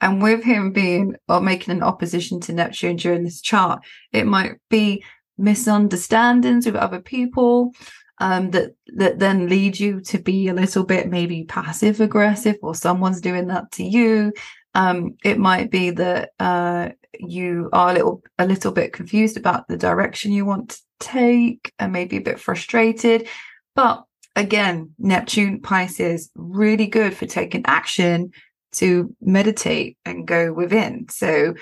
And 0.00 0.22
with 0.22 0.44
him 0.44 0.72
being 0.72 1.16
or 1.28 1.40
making 1.40 1.72
an 1.72 1.82
opposition 1.82 2.40
to 2.42 2.52
Neptune 2.52 2.96
during 2.96 3.24
this 3.24 3.40
chart, 3.40 3.84
it 4.12 4.26
might 4.26 4.52
be 4.70 5.02
misunderstandings 5.38 6.66
with 6.66 6.76
other 6.76 7.00
people 7.00 7.72
um, 8.20 8.50
that 8.50 8.74
that 8.96 9.18
then 9.18 9.48
lead 9.48 9.78
you 9.78 10.00
to 10.00 10.18
be 10.18 10.48
a 10.48 10.54
little 10.54 10.84
bit 10.84 11.08
maybe 11.08 11.44
passive 11.44 12.00
aggressive 12.00 12.56
or 12.62 12.74
someone's 12.74 13.20
doing 13.20 13.46
that 13.48 13.70
to 13.72 13.84
you. 13.84 14.32
Um, 14.74 15.16
it 15.24 15.38
might 15.38 15.70
be 15.70 15.90
that 15.90 16.30
uh, 16.38 16.90
you 17.18 17.70
are 17.72 17.90
a 17.90 17.94
little 17.94 18.22
a 18.38 18.46
little 18.46 18.72
bit 18.72 18.92
confused 18.92 19.36
about 19.36 19.68
the 19.68 19.76
direction 19.76 20.32
you 20.32 20.44
want 20.44 20.70
to 20.70 20.78
take 21.00 21.72
and 21.78 21.92
maybe 21.92 22.16
a 22.16 22.22
bit 22.22 22.40
frustrated. 22.40 23.28
But 23.74 24.04
again 24.36 24.94
neptune 24.98 25.60
pisces 25.60 26.30
really 26.34 26.86
good 26.86 27.14
for 27.14 27.26
taking 27.26 27.64
action 27.66 28.30
to 28.70 29.14
meditate 29.20 29.96
and 30.04 30.26
go 30.26 30.52
within. 30.52 31.08
So 31.08 31.54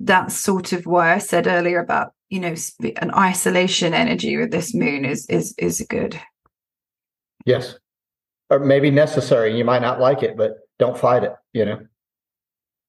that's 0.00 0.36
sort 0.36 0.72
of 0.72 0.86
why 0.86 1.12
i 1.12 1.18
said 1.18 1.48
earlier 1.48 1.80
about 1.80 2.12
you 2.28 2.40
know 2.40 2.54
an 2.96 3.10
isolation 3.14 3.94
energy 3.94 4.36
with 4.36 4.50
this 4.50 4.74
moon 4.74 5.04
is 5.04 5.26
is 5.26 5.54
is 5.58 5.84
good. 5.88 6.20
Yes. 7.44 7.76
Or 8.50 8.58
maybe 8.58 8.90
necessary. 8.90 9.56
You 9.56 9.64
might 9.64 9.82
not 9.82 10.00
like 10.00 10.22
it 10.22 10.36
but 10.36 10.58
don't 10.78 10.98
fight 10.98 11.24
it 11.24 11.34
you 11.52 11.64
know? 11.64 11.80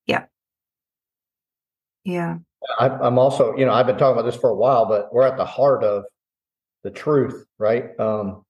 Yeah. 0.06 0.24
Yeah. 2.04 2.38
I, 2.78 2.88
i'm 2.88 3.18
also 3.18 3.56
you 3.56 3.64
know 3.64 3.72
i've 3.72 3.86
been 3.86 3.96
talking 3.96 4.18
about 4.18 4.30
this 4.30 4.38
for 4.38 4.50
a 4.50 4.54
while 4.54 4.84
but 4.84 5.12
we're 5.14 5.26
at 5.26 5.38
the 5.38 5.46
heart 5.46 5.82
of 5.82 6.04
the 6.84 6.90
truth 6.90 7.46
right? 7.58 7.98
Um 7.98 8.44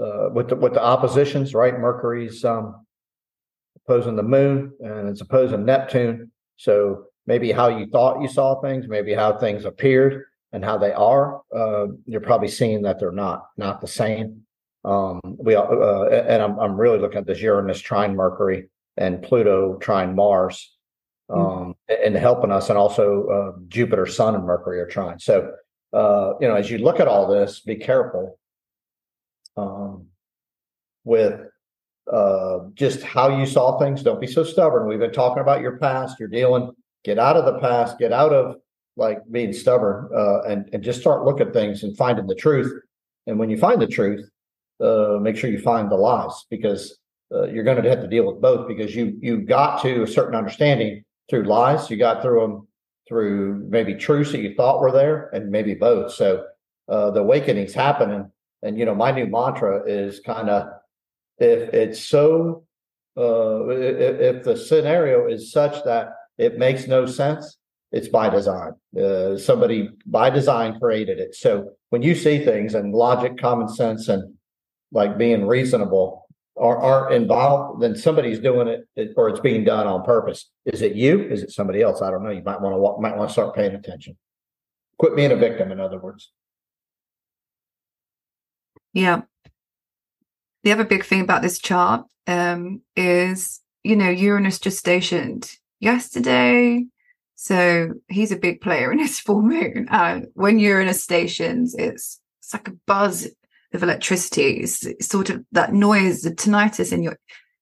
uh 0.00 0.30
with 0.32 0.48
the 0.48 0.56
with 0.56 0.74
the 0.74 0.82
oppositions 0.82 1.54
right? 1.54 1.78
Mercury's 1.78 2.44
um 2.44 2.86
opposing 3.76 4.16
the 4.16 4.22
moon 4.22 4.72
and 4.80 5.08
it's 5.08 5.20
opposing 5.20 5.64
neptune. 5.64 6.30
So 6.56 7.06
maybe 7.26 7.52
how 7.52 7.68
you 7.68 7.86
thought 7.86 8.22
you 8.22 8.28
saw 8.28 8.60
things 8.60 8.86
maybe 8.88 9.12
how 9.12 9.36
things 9.38 9.64
appeared 9.64 10.24
and 10.52 10.64
how 10.64 10.76
they 10.76 10.92
are 10.92 11.40
uh, 11.54 11.86
you're 12.06 12.20
probably 12.20 12.48
seeing 12.48 12.82
that 12.82 12.98
they're 12.98 13.12
not 13.12 13.46
not 13.56 13.80
the 13.80 13.86
same 13.86 14.42
um, 14.84 15.20
we 15.24 15.54
uh, 15.54 16.04
and 16.06 16.42
I'm 16.42 16.58
I'm 16.58 16.76
really 16.76 16.98
looking 16.98 17.18
at 17.18 17.26
this 17.26 17.40
Uranus 17.40 17.80
trine 17.80 18.16
Mercury 18.16 18.68
and 18.96 19.22
Pluto 19.22 19.76
trine 19.76 20.14
Mars, 20.14 20.74
hmm. 21.28 21.38
um, 21.38 21.74
mm. 21.90 22.06
and 22.06 22.16
helping 22.16 22.50
us, 22.50 22.68
and 22.68 22.76
also 22.76 23.26
uh, 23.28 23.60
Jupiter, 23.68 24.06
Sun, 24.06 24.34
and 24.34 24.44
Mercury 24.44 24.80
are 24.80 24.86
trine. 24.86 25.18
So 25.20 25.52
uh, 25.92 26.34
you 26.40 26.48
know, 26.48 26.56
as 26.56 26.70
you 26.70 26.78
look 26.78 26.98
at 26.98 27.08
all 27.08 27.28
this, 27.28 27.60
be 27.60 27.76
careful 27.76 28.38
um, 29.56 30.06
with 31.04 31.40
uh, 32.12 32.58
just 32.74 33.02
how 33.02 33.38
you 33.38 33.46
saw 33.46 33.78
things. 33.78 34.02
Don't 34.02 34.20
be 34.20 34.26
so 34.26 34.42
stubborn. 34.42 34.88
We've 34.88 34.98
been 34.98 35.12
talking 35.12 35.42
about 35.42 35.60
your 35.60 35.78
past. 35.78 36.18
You're 36.18 36.28
dealing. 36.28 36.72
Get 37.04 37.18
out 37.18 37.36
of 37.36 37.44
the 37.44 37.58
past. 37.60 37.98
Get 37.98 38.12
out 38.12 38.32
of 38.32 38.56
like 38.96 39.18
being 39.30 39.52
stubborn, 39.52 40.08
uh, 40.14 40.42
and 40.42 40.68
and 40.72 40.82
just 40.82 41.00
start 41.00 41.24
looking 41.24 41.48
at 41.48 41.52
things 41.52 41.82
and 41.82 41.96
finding 41.96 42.26
the 42.26 42.34
truth. 42.34 42.72
And 43.26 43.38
when 43.38 43.50
you 43.50 43.56
find 43.56 43.80
the 43.80 43.86
truth, 43.86 44.28
uh, 44.80 45.18
make 45.20 45.36
sure 45.36 45.50
you 45.50 45.60
find 45.60 45.90
the 45.90 45.96
lies 45.96 46.44
because 46.50 46.98
uh, 47.32 47.44
you're 47.44 47.64
going 47.64 47.82
to 47.82 47.88
have 47.88 48.02
to 48.02 48.08
deal 48.08 48.26
with 48.26 48.40
both 48.40 48.68
because 48.68 48.94
you 48.94 49.16
you 49.20 49.40
got 49.40 49.82
to 49.82 50.02
a 50.02 50.06
certain 50.06 50.34
understanding 50.34 51.04
through 51.30 51.44
lies. 51.44 51.90
You 51.90 51.96
got 51.96 52.22
through 52.22 52.40
them 52.40 52.68
through 53.08 53.66
maybe 53.68 53.94
truths 53.94 54.32
that 54.32 54.40
you 54.40 54.54
thought 54.54 54.80
were 54.80 54.92
there, 54.92 55.30
and 55.32 55.50
maybe 55.50 55.74
both. 55.74 56.12
So 56.12 56.46
uh, 56.88 57.10
the 57.10 57.20
awakening's 57.20 57.74
happening, 57.74 58.30
and 58.62 58.78
you 58.78 58.84
know 58.84 58.94
my 58.94 59.10
new 59.10 59.26
mantra 59.26 59.82
is 59.86 60.20
kind 60.20 60.50
of 60.50 60.68
if 61.38 61.72
it's 61.72 62.00
so 62.00 62.64
uh, 63.16 63.68
if, 63.68 64.20
if 64.20 64.44
the 64.44 64.56
scenario 64.56 65.26
is 65.28 65.52
such 65.52 65.82
that 65.84 66.14
it 66.42 66.58
makes 66.58 66.86
no 66.86 67.06
sense, 67.06 67.56
it's 67.92 68.08
by 68.08 68.28
design. 68.28 68.72
Uh, 68.98 69.36
somebody 69.36 69.90
by 70.06 70.30
design 70.30 70.78
created 70.80 71.18
it. 71.18 71.34
So 71.34 71.70
when 71.90 72.02
you 72.02 72.14
see 72.14 72.44
things 72.44 72.74
and 72.74 72.92
logic, 72.92 73.38
common 73.38 73.68
sense, 73.68 74.08
and 74.08 74.34
like 74.90 75.18
being 75.18 75.46
reasonable 75.46 76.26
are, 76.58 76.76
aren't 76.76 77.14
involved, 77.14 77.82
then 77.82 77.96
somebody's 77.96 78.38
doing 78.38 78.68
it 78.68 79.12
or 79.16 79.28
it's 79.28 79.40
being 79.40 79.64
done 79.64 79.86
on 79.86 80.04
purpose. 80.04 80.50
Is 80.66 80.82
it 80.82 80.94
you? 80.94 81.22
Is 81.22 81.42
it 81.42 81.52
somebody 81.52 81.82
else? 81.82 82.02
I 82.02 82.10
don't 82.10 82.24
know. 82.24 82.30
You 82.30 82.42
might 82.42 82.60
want 82.60 82.74
to 82.74 83.02
might 83.02 83.16
want 83.16 83.28
to 83.30 83.32
start 83.32 83.54
paying 83.54 83.74
attention. 83.74 84.16
Quit 84.98 85.16
being 85.16 85.32
a 85.32 85.36
victim, 85.36 85.72
in 85.72 85.80
other 85.80 85.98
words. 85.98 86.30
Yeah. 88.92 89.22
The 90.64 90.72
other 90.72 90.84
big 90.84 91.04
thing 91.04 91.22
about 91.22 91.42
this 91.42 91.58
chart 91.58 92.04
um, 92.26 92.82
is, 92.94 93.60
you 93.82 93.96
know, 93.96 94.10
Uranus 94.10 94.58
just 94.58 94.78
stationed 94.78 95.56
yesterday. 95.82 96.84
So 97.34 97.94
he's 98.08 98.32
a 98.32 98.36
big 98.36 98.60
player 98.60 98.92
in 98.92 98.98
his 98.98 99.20
full 99.26 99.42
moon. 99.42 99.88
Uh, 99.90 100.22
when 100.34 100.58
Uranus 100.58 101.02
stations, 101.02 101.74
it's 101.74 102.20
it's 102.40 102.52
like 102.52 102.68
a 102.68 102.76
buzz 102.86 103.28
of 103.72 103.82
electricity 103.82 104.60
it's, 104.60 104.86
sort 105.00 105.30
of 105.30 105.44
that 105.52 105.72
noise 105.72 106.22
the 106.22 106.30
tinnitus 106.30 106.92
in 106.92 107.02
your 107.02 107.18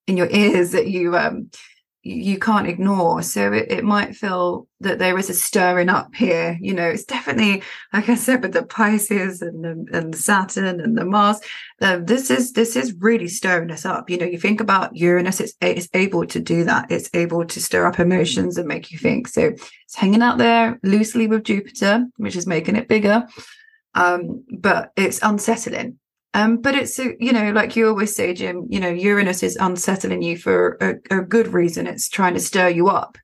in 0.07 0.17
your 0.17 0.27
ears 0.29 0.71
that 0.71 0.87
you 0.87 1.15
um 1.15 1.49
you 2.03 2.39
can't 2.39 2.67
ignore. 2.67 3.21
So 3.21 3.53
it, 3.53 3.71
it 3.71 3.83
might 3.83 4.15
feel 4.15 4.67
that 4.79 4.99
there 4.99 5.17
is 5.17 5.29
a 5.29 5.33
stirring 5.33 5.89
up 5.89 6.15
here 6.15 6.57
you 6.59 6.73
know 6.73 6.87
it's 6.87 7.03
definitely 7.03 7.61
like 7.93 8.09
i 8.09 8.15
said 8.15 8.41
with 8.41 8.51
the 8.51 8.63
pisces 8.63 9.39
and 9.39 9.63
the, 9.63 9.85
and 9.95 10.11
the 10.11 10.17
saturn 10.17 10.79
and 10.79 10.97
the 10.97 11.05
mars 11.05 11.39
uh, 11.81 11.99
this 12.03 12.29
is 12.29 12.53
this 12.53 12.75
is 12.75 12.93
really 12.99 13.27
stirring 13.27 13.71
us 13.71 13.85
up. 13.85 14.09
You 14.09 14.17
know 14.17 14.25
you 14.25 14.37
think 14.37 14.61
about 14.61 14.95
uranus 14.95 15.39
it's 15.39 15.53
it's 15.61 15.89
able 15.93 16.25
to 16.27 16.39
do 16.39 16.63
that. 16.65 16.91
It's 16.91 17.09
able 17.13 17.43
to 17.45 17.59
stir 17.59 17.87
up 17.87 17.99
emotions 17.99 18.57
and 18.57 18.67
make 18.67 18.91
you 18.91 18.99
think. 18.99 19.27
So 19.27 19.41
it's 19.41 19.95
hanging 19.95 20.21
out 20.21 20.37
there 20.37 20.79
loosely 20.83 21.27
with 21.27 21.43
jupiter 21.43 22.05
which 22.17 22.35
is 22.35 22.45
making 22.45 22.75
it 22.75 22.87
bigger 22.87 23.27
um, 23.95 24.45
but 24.57 24.91
it's 24.95 25.21
unsettling 25.21 25.97
um, 26.33 26.57
but 26.57 26.75
it's 26.75 26.97
a, 26.99 27.13
you 27.19 27.33
know, 27.33 27.51
like 27.51 27.75
you 27.75 27.87
always 27.87 28.15
say, 28.15 28.33
Jim, 28.33 28.65
you 28.69 28.79
know, 28.79 28.89
Uranus 28.89 29.43
is 29.43 29.57
unsettling 29.57 30.21
you 30.21 30.37
for 30.37 30.77
a, 30.79 31.17
a 31.17 31.21
good 31.21 31.49
reason. 31.49 31.87
It's 31.87 32.07
trying 32.07 32.35
to 32.35 32.39
stir 32.39 32.69
you 32.69 32.87
up 32.87 33.17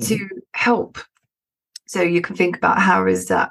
mm-hmm. 0.00 0.16
to 0.16 0.28
help. 0.52 0.98
So 1.86 2.02
you 2.02 2.20
can 2.20 2.34
think 2.34 2.56
about 2.56 2.80
how 2.80 3.06
is 3.06 3.28
that, 3.28 3.50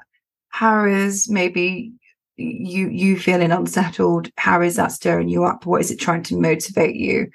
how 0.50 0.86
is 0.86 1.30
maybe 1.30 1.94
you 2.36 2.90
you 2.90 3.18
feeling 3.18 3.52
unsettled? 3.52 4.30
How 4.38 4.62
is 4.62 4.76
that 4.76 4.92
stirring 4.92 5.30
you 5.30 5.46
up? 5.46 5.66
What 5.66 5.82
is 5.82 5.92
it 5.92 6.00
trying 6.00 6.24
to 6.24 6.40
motivate 6.40 6.96
you 6.96 7.30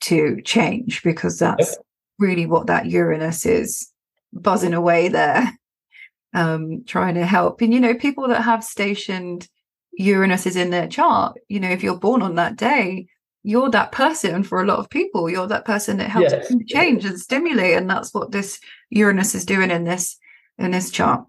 to 0.00 0.42
change? 0.42 1.02
Because 1.02 1.38
that's 1.38 1.76
really 2.18 2.46
what 2.46 2.66
that 2.66 2.86
Uranus 2.86 3.46
is 3.46 3.90
buzzing 4.32 4.74
away 4.74 5.08
there, 5.08 5.52
um, 6.34 6.84
trying 6.86 7.14
to 7.14 7.24
help. 7.24 7.60
And 7.60 7.72
you 7.72 7.80
know, 7.80 7.94
people 7.94 8.28
that 8.28 8.42
have 8.42 8.64
stationed 8.64 9.48
Uranus 9.96 10.46
is 10.46 10.56
in 10.56 10.70
their 10.70 10.86
chart, 10.86 11.38
you 11.48 11.58
know, 11.58 11.70
if 11.70 11.82
you're 11.82 11.98
born 11.98 12.22
on 12.22 12.34
that 12.36 12.56
day, 12.56 13.06
you're 13.42 13.70
that 13.70 13.92
person 13.92 14.42
for 14.42 14.60
a 14.60 14.66
lot 14.66 14.78
of 14.78 14.90
people. 14.90 15.30
You're 15.30 15.46
that 15.46 15.64
person 15.64 15.98
that 15.98 16.10
helps 16.10 16.32
yes. 16.32 16.52
change 16.66 17.04
and 17.04 17.18
stimulate, 17.18 17.76
and 17.76 17.88
that's 17.88 18.12
what 18.12 18.32
this 18.32 18.58
Uranus 18.90 19.34
is 19.34 19.44
doing 19.44 19.70
in 19.70 19.84
this 19.84 20.18
in 20.58 20.72
this 20.72 20.90
chart. 20.90 21.24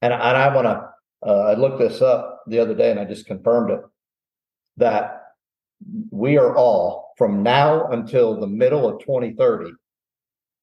And, 0.00 0.12
and 0.12 0.22
I 0.22 0.54
want 0.54 0.66
to. 0.66 0.88
Uh, 1.26 1.40
I 1.48 1.54
looked 1.54 1.80
this 1.80 2.00
up 2.00 2.42
the 2.46 2.60
other 2.60 2.74
day, 2.74 2.92
and 2.92 3.00
I 3.00 3.04
just 3.04 3.26
confirmed 3.26 3.72
it 3.72 3.80
that 4.76 5.22
we 6.10 6.38
are 6.38 6.56
all 6.56 7.12
from 7.18 7.42
now 7.42 7.88
until 7.88 8.38
the 8.38 8.46
middle 8.46 8.88
of 8.88 9.00
2030. 9.00 9.72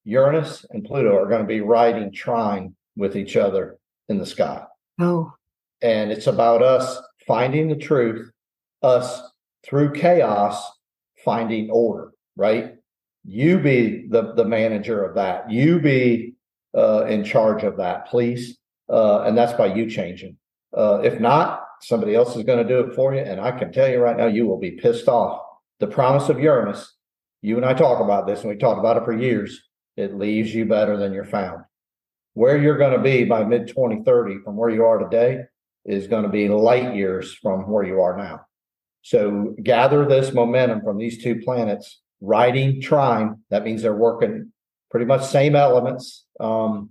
Uranus 0.06 0.66
and 0.70 0.86
Pluto 0.86 1.14
are 1.14 1.28
going 1.28 1.42
to 1.42 1.48
be 1.48 1.60
riding 1.60 2.12
trine 2.14 2.74
with 2.96 3.18
each 3.18 3.36
other 3.36 3.78
in 4.08 4.18
the 4.18 4.26
sky. 4.26 4.64
Oh, 5.00 5.34
and 5.82 6.12
it's 6.12 6.28
about 6.28 6.62
us 6.62 7.00
finding 7.28 7.70
the 7.70 7.76
truth, 7.76 8.32
us 8.82 9.22
through 9.66 9.94
chaos 9.94 10.72
finding 11.24 11.70
order, 11.72 12.12
right? 12.36 12.76
You 13.24 13.60
be 13.60 14.08
the, 14.08 14.34
the 14.34 14.46
manager 14.46 15.04
of 15.04 15.16
that. 15.16 15.50
You 15.50 15.80
be 15.80 16.36
uh, 16.78 17.06
in 17.06 17.24
charge 17.24 17.64
of 17.64 17.78
that, 17.78 18.08
please. 18.08 18.58
Uh, 18.88 19.24
and 19.24 19.36
that's 19.38 19.54
by 19.54 19.74
you 19.74 19.90
changing. 19.90 20.38
Uh, 20.76 21.02
if 21.04 21.20
not, 21.20 21.62
somebody 21.82 22.14
else 22.14 22.36
is 22.36 22.44
going 22.44 22.66
to 22.66 22.68
do 22.68 22.82
it 22.82 22.96
for 22.96 23.16
you. 23.16 23.22
And 23.22 23.42
I 23.42 23.52
can 23.52 23.72
tell 23.72 23.90
you 23.90 24.00
right 24.00 24.18
now, 24.18 24.28
you 24.28 24.46
will 24.46 24.60
be 24.60 24.72
pissed 24.72 25.08
off. 25.08 25.42
The 25.80 25.88
promise 25.88 26.30
of 26.30 26.40
Uranus, 26.40 26.94
you 27.42 27.58
and 27.58 27.66
I 27.66 27.74
talk 27.74 28.02
about 28.02 28.28
this, 28.28 28.42
and 28.42 28.50
we 28.50 28.58
talked 28.58 28.80
about 28.80 28.98
it 28.98 29.06
for 29.06 29.18
years. 29.18 29.62
It 29.98 30.16
leaves 30.16 30.54
you 30.54 30.66
better 30.66 30.98
than 30.98 31.14
you're 31.14 31.26
found. 31.26 31.64
Where 32.34 32.58
you're 32.58 32.78
going 32.78 32.96
to 32.96 33.04
be 33.04 33.24
by 33.24 33.44
mid 33.44 33.68
2030 33.68 34.40
from 34.44 34.56
where 34.56 34.70
you 34.70 34.86
are 34.86 35.00
today 35.00 35.46
is 35.86 36.08
going 36.08 36.24
to 36.24 36.30
be 36.30 36.48
light 36.50 36.96
years 36.96 37.34
from 37.34 37.70
where 37.70 37.84
you 37.84 38.02
are 38.02 38.18
now. 38.18 38.42
So 39.02 39.56
gather 39.62 40.06
this 40.06 40.34
momentum 40.34 40.82
from 40.82 40.98
these 40.98 41.22
two 41.22 41.42
planets, 41.42 42.02
riding 42.22 42.82
trine. 42.82 43.38
That 43.52 43.64
means 43.64 43.82
they're 43.82 43.96
working 43.96 44.52
pretty 44.90 45.06
much 45.06 45.26
same 45.26 45.56
elements 45.56 46.26
um, 46.40 46.90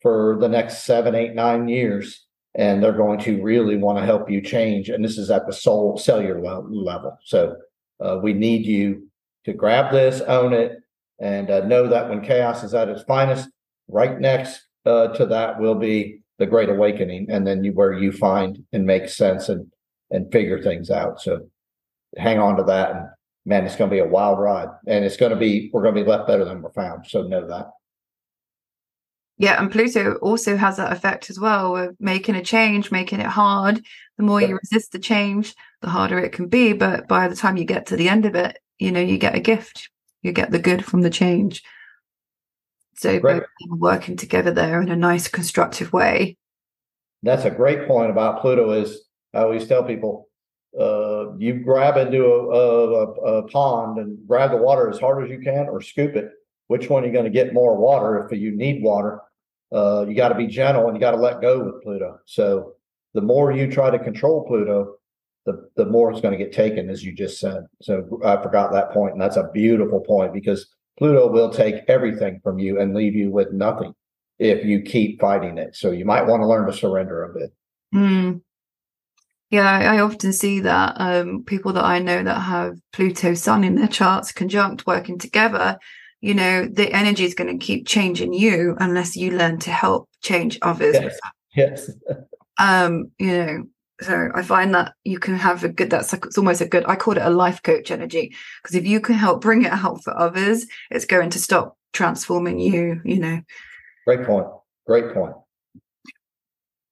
for 0.00 0.38
the 0.40 0.48
next 0.48 0.84
seven, 0.84 1.14
eight, 1.14 1.34
nine 1.34 1.68
years. 1.68 2.26
And 2.54 2.82
they're 2.82 2.92
going 2.92 3.20
to 3.20 3.42
really 3.42 3.76
want 3.76 3.98
to 3.98 4.04
help 4.04 4.30
you 4.30 4.40
change. 4.40 4.88
And 4.88 5.04
this 5.04 5.18
is 5.18 5.30
at 5.30 5.46
the 5.46 5.52
soul 5.52 5.98
cellular 5.98 6.40
level. 6.40 7.16
So 7.24 7.56
uh, 8.00 8.18
we 8.22 8.32
need 8.32 8.66
you 8.66 9.08
to 9.44 9.52
grab 9.52 9.92
this, 9.92 10.20
own 10.22 10.52
it, 10.52 10.78
and 11.20 11.50
uh, 11.50 11.66
know 11.66 11.86
that 11.88 12.08
when 12.08 12.22
chaos 12.22 12.64
is 12.64 12.74
at 12.74 12.88
its 12.88 13.02
finest, 13.02 13.48
right 13.88 14.18
next 14.18 14.62
uh, 14.86 15.08
to 15.08 15.26
that 15.26 15.60
will 15.60 15.74
be 15.74 16.19
the 16.40 16.46
Great 16.46 16.70
Awakening, 16.70 17.26
and 17.30 17.46
then 17.46 17.62
you, 17.62 17.72
where 17.72 17.92
you 17.92 18.10
find 18.10 18.64
and 18.72 18.84
make 18.84 19.08
sense 19.08 19.48
and 19.48 19.70
and 20.10 20.32
figure 20.32 20.60
things 20.60 20.90
out. 20.90 21.20
So 21.20 21.48
hang 22.16 22.40
on 22.40 22.56
to 22.56 22.64
that, 22.64 22.90
and 22.90 23.08
man, 23.44 23.64
it's 23.64 23.76
going 23.76 23.90
to 23.90 23.94
be 23.94 24.00
a 24.00 24.08
wild 24.08 24.40
ride, 24.40 24.70
and 24.88 25.04
it's 25.04 25.18
going 25.18 25.30
to 25.30 25.38
be 25.38 25.70
we're 25.72 25.82
going 25.82 25.94
to 25.94 26.02
be 26.02 26.08
left 26.08 26.26
better 26.26 26.44
than 26.44 26.62
we're 26.62 26.72
found. 26.72 27.06
So 27.06 27.22
know 27.22 27.46
that. 27.46 27.70
Yeah, 29.36 29.60
and 29.60 29.70
Pluto 29.70 30.14
also 30.16 30.56
has 30.56 30.76
that 30.78 30.92
effect 30.92 31.30
as 31.30 31.38
well 31.38 31.76
of 31.76 31.96
making 31.98 32.34
a 32.34 32.42
change, 32.42 32.90
making 32.90 33.20
it 33.20 33.26
hard. 33.26 33.82
The 34.18 34.22
more 34.22 34.42
you 34.42 34.58
resist 34.60 34.92
the 34.92 34.98
change, 34.98 35.54
the 35.80 35.88
harder 35.88 36.18
it 36.18 36.32
can 36.32 36.48
be. 36.48 36.74
But 36.74 37.08
by 37.08 37.26
the 37.26 37.36
time 37.36 37.56
you 37.56 37.64
get 37.64 37.86
to 37.86 37.96
the 37.96 38.10
end 38.10 38.26
of 38.26 38.34
it, 38.34 38.58
you 38.78 38.92
know, 38.92 39.00
you 39.00 39.16
get 39.16 39.34
a 39.34 39.40
gift. 39.40 39.88
You 40.22 40.32
get 40.32 40.50
the 40.50 40.58
good 40.58 40.84
from 40.84 41.00
the 41.00 41.08
change. 41.08 41.62
So 43.00 43.18
both 43.18 43.44
working 43.66 44.16
together 44.16 44.50
there 44.50 44.82
in 44.82 44.90
a 44.90 44.96
nice 44.96 45.26
constructive 45.26 45.90
way. 45.90 46.36
That's 47.22 47.46
a 47.46 47.50
great 47.50 47.88
point 47.88 48.10
about 48.10 48.42
Pluto 48.42 48.72
is 48.72 49.00
I 49.32 49.38
always 49.38 49.66
tell 49.66 49.82
people 49.82 50.28
uh, 50.78 51.34
you 51.38 51.54
grab 51.54 51.96
into 51.96 52.26
a, 52.26 52.58
a, 52.58 53.06
a, 53.38 53.48
pond 53.48 53.98
and 53.98 54.18
grab 54.28 54.50
the 54.50 54.58
water 54.58 54.90
as 54.90 55.00
hard 55.00 55.24
as 55.24 55.30
you 55.30 55.40
can 55.40 55.66
or 55.68 55.80
scoop 55.80 56.14
it. 56.14 56.30
Which 56.66 56.90
one 56.90 57.02
are 57.02 57.06
you 57.06 57.12
going 57.12 57.24
to 57.24 57.30
get 57.30 57.54
more 57.54 57.78
water 57.78 58.22
if 58.22 58.38
you 58.38 58.54
need 58.54 58.82
water? 58.82 59.20
Uh, 59.72 60.04
you 60.06 60.14
got 60.14 60.28
to 60.28 60.34
be 60.34 60.46
gentle 60.46 60.86
and 60.86 60.94
you 60.94 61.00
got 61.00 61.12
to 61.12 61.16
let 61.16 61.40
go 61.40 61.64
with 61.64 61.82
Pluto. 61.82 62.18
So 62.26 62.74
the 63.14 63.22
more 63.22 63.50
you 63.50 63.70
try 63.70 63.88
to 63.88 63.98
control 63.98 64.44
Pluto, 64.46 64.96
the, 65.46 65.70
the 65.76 65.86
more 65.86 66.12
it's 66.12 66.20
going 66.20 66.38
to 66.38 66.44
get 66.44 66.52
taken, 66.52 66.90
as 66.90 67.02
you 67.02 67.14
just 67.14 67.40
said. 67.40 67.64
So 67.80 68.20
I 68.22 68.36
forgot 68.42 68.72
that 68.72 68.92
point, 68.92 69.14
and 69.14 69.20
that's 69.22 69.38
a 69.38 69.50
beautiful 69.54 70.00
point 70.00 70.34
because 70.34 70.66
Pluto 71.00 71.28
will 71.28 71.48
take 71.48 71.76
everything 71.88 72.40
from 72.44 72.58
you 72.58 72.78
and 72.78 72.94
leave 72.94 73.14
you 73.14 73.30
with 73.30 73.52
nothing 73.52 73.94
if 74.38 74.66
you 74.66 74.82
keep 74.82 75.18
fighting 75.18 75.56
it. 75.56 75.74
So 75.74 75.92
you 75.92 76.04
might 76.04 76.26
want 76.26 76.42
to 76.42 76.46
learn 76.46 76.66
to 76.66 76.76
surrender 76.76 77.24
a 77.24 77.32
bit. 77.32 77.52
Mm. 77.94 78.42
Yeah, 79.48 79.66
I 79.66 80.00
often 80.00 80.34
see 80.34 80.60
that 80.60 80.94
um, 80.98 81.42
people 81.44 81.72
that 81.72 81.84
I 81.84 82.00
know 82.00 82.22
that 82.22 82.38
have 82.38 82.76
Pluto 82.92 83.32
Sun 83.32 83.64
in 83.64 83.76
their 83.76 83.88
charts 83.88 84.30
conjunct 84.30 84.86
working 84.86 85.18
together, 85.18 85.78
you 86.20 86.34
know, 86.34 86.68
the 86.70 86.92
energy 86.92 87.24
is 87.24 87.34
going 87.34 87.58
to 87.58 87.64
keep 87.64 87.88
changing 87.88 88.34
you 88.34 88.76
unless 88.78 89.16
you 89.16 89.30
learn 89.30 89.58
to 89.60 89.70
help 89.70 90.06
change 90.20 90.58
others. 90.60 90.96
Yes. 91.00 91.18
yes. 91.56 91.90
um, 92.58 93.10
you 93.18 93.26
know, 93.26 93.64
so 94.02 94.30
I 94.34 94.42
find 94.42 94.74
that 94.74 94.94
you 95.04 95.18
can 95.18 95.34
have 95.36 95.64
a 95.64 95.68
good 95.68 95.90
that's 95.90 96.12
like 96.12 96.24
it's 96.24 96.38
almost 96.38 96.60
a 96.60 96.66
good 96.66 96.84
I 96.86 96.96
call 96.96 97.16
it 97.16 97.22
a 97.22 97.30
life 97.30 97.62
coach 97.62 97.90
energy 97.90 98.34
because 98.62 98.74
if 98.74 98.86
you 98.86 99.00
can 99.00 99.14
help 99.14 99.40
bring 99.40 99.64
it 99.64 99.72
out 99.72 100.02
for 100.02 100.16
others, 100.18 100.66
it's 100.90 101.04
going 101.04 101.30
to 101.30 101.38
stop 101.38 101.76
transforming 101.92 102.58
you, 102.58 103.00
you 103.04 103.18
know. 103.18 103.40
Great 104.06 104.24
point. 104.24 104.46
Great 104.86 105.12
point. 105.12 105.34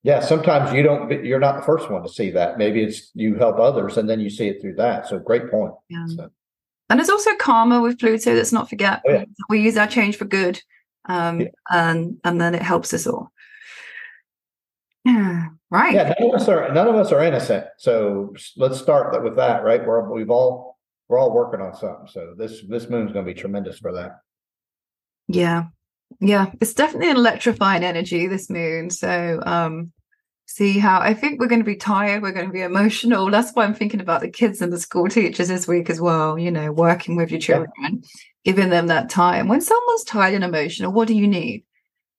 Yeah, 0.03 0.21
sometimes 0.21 0.73
you 0.73 0.83
don't 0.83 1.25
you're 1.25 1.41
not 1.41 1.57
the 1.57 1.63
first 1.63 1.91
one 1.91 2.03
to 2.03 2.09
see 2.09 2.31
that. 2.33 2.59
Maybe 2.59 2.83
it's 2.83 3.11
you 3.15 3.35
help 3.37 3.59
others 3.59 3.97
and 3.97 4.09
then 4.09 4.21
you 4.21 4.31
see 4.31 4.49
it 4.49 4.61
through 4.61 4.77
that. 4.77 5.09
So 5.09 5.19
great 5.19 5.51
point. 5.51 5.75
Yeah. 5.89 6.07
So. 6.09 6.31
And 6.91 6.99
there's 6.99 7.11
also 7.11 7.35
karma 7.37 7.81
with 7.81 7.99
Pluto. 7.99 8.35
Let's 8.35 8.53
not 8.53 8.71
forget. 8.71 9.03
Oh, 9.07 9.13
yeah. 9.13 9.25
We 9.51 9.61
use 9.61 9.77
our 9.77 9.87
change 9.87 10.17
for 10.17 10.25
good. 10.25 10.61
Um, 11.07 11.41
yeah. 11.41 11.49
and 11.71 12.19
and 12.25 12.41
then 12.41 12.55
it 12.55 12.63
helps 12.63 12.93
us 12.93 13.07
all. 13.07 13.33
Yeah, 15.09 15.47
right. 15.71 15.95
Yeah, 15.95 16.15
none 16.19 16.31
of 16.31 16.41
us 16.41 16.49
are 16.49 16.73
none 16.73 16.89
of 16.89 16.95
us 16.95 17.13
are 17.13 17.23
innocent. 17.23 17.67
So 17.79 18.35
let's 18.57 18.79
start 18.79 19.23
with 19.23 19.37
that, 19.37 19.65
right? 19.65 19.85
We're 19.85 20.11
we've 20.11 20.31
all 20.31 20.79
we're 21.09 21.19
all 21.19 21.33
working 21.33 21.61
on 21.61 21.75
something. 21.75 22.07
So 22.09 22.35
this 22.37 22.63
this 22.69 22.89
moon's 22.89 23.13
going 23.13 23.25
to 23.27 23.33
be 23.33 23.39
tremendous 23.39 23.79
for 23.79 23.93
that. 23.95 24.21
Yeah, 25.29 25.65
yeah, 26.21 26.51
it's 26.61 26.75
definitely 26.75 27.11
an 27.11 27.17
electrifying 27.17 27.85
energy, 27.85 28.27
this 28.27 28.51
moon. 28.51 28.91
So 28.91 29.41
um 29.45 29.93
see 30.47 30.79
how 30.79 30.99
I 30.99 31.13
think 31.13 31.39
we're 31.39 31.47
going 31.47 31.61
to 31.61 31.65
be 31.65 31.77
tired, 31.77 32.23
we're 32.23 32.33
going 32.33 32.47
to 32.47 32.53
be 32.53 32.63
emotional. 32.63 33.31
That's 33.31 33.53
why 33.53 33.65
I'm 33.65 33.75
thinking 33.75 34.01
about 34.01 34.23
the 34.23 34.31
kids 34.31 34.61
and 34.63 34.73
the 34.73 34.81
school 34.81 35.09
teachers 35.09 35.49
this 35.49 35.69
week 35.69 35.91
as 35.91 36.01
well, 36.01 36.39
you 36.39 36.51
know, 36.51 36.73
working 36.73 37.17
with 37.17 37.31
your 37.31 37.41
children, 37.41 37.71
yeah. 37.79 37.99
giving 38.45 38.71
them 38.71 38.87
that 38.87 39.11
time. 39.11 39.49
When 39.49 39.61
someone's 39.61 40.05
tired 40.05 40.35
and 40.35 40.45
emotional, 40.45 40.93
what 40.93 41.09
do 41.09 41.15
you 41.15 41.29
need? 41.29 41.65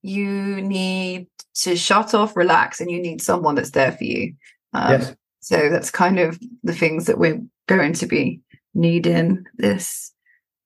You 0.02 0.62
need 0.62 1.28
to 1.56 1.76
shut 1.76 2.14
off, 2.14 2.36
relax, 2.36 2.80
and 2.80 2.90
you 2.90 3.02
need 3.02 3.22
someone 3.22 3.56
that's 3.56 3.72
there 3.72 3.92
for 3.92 4.04
you. 4.04 4.34
Um, 4.74 4.92
yes. 4.92 5.16
So 5.42 5.70
that's 5.70 5.92
kind 5.92 6.20
of 6.20 6.40
the 6.64 6.74
things 6.74 7.06
that 7.06 7.18
we're 7.18 7.42
going 7.68 7.94
to 7.94 8.06
be 8.06 8.42
needing 8.74 9.46
this 9.58 10.14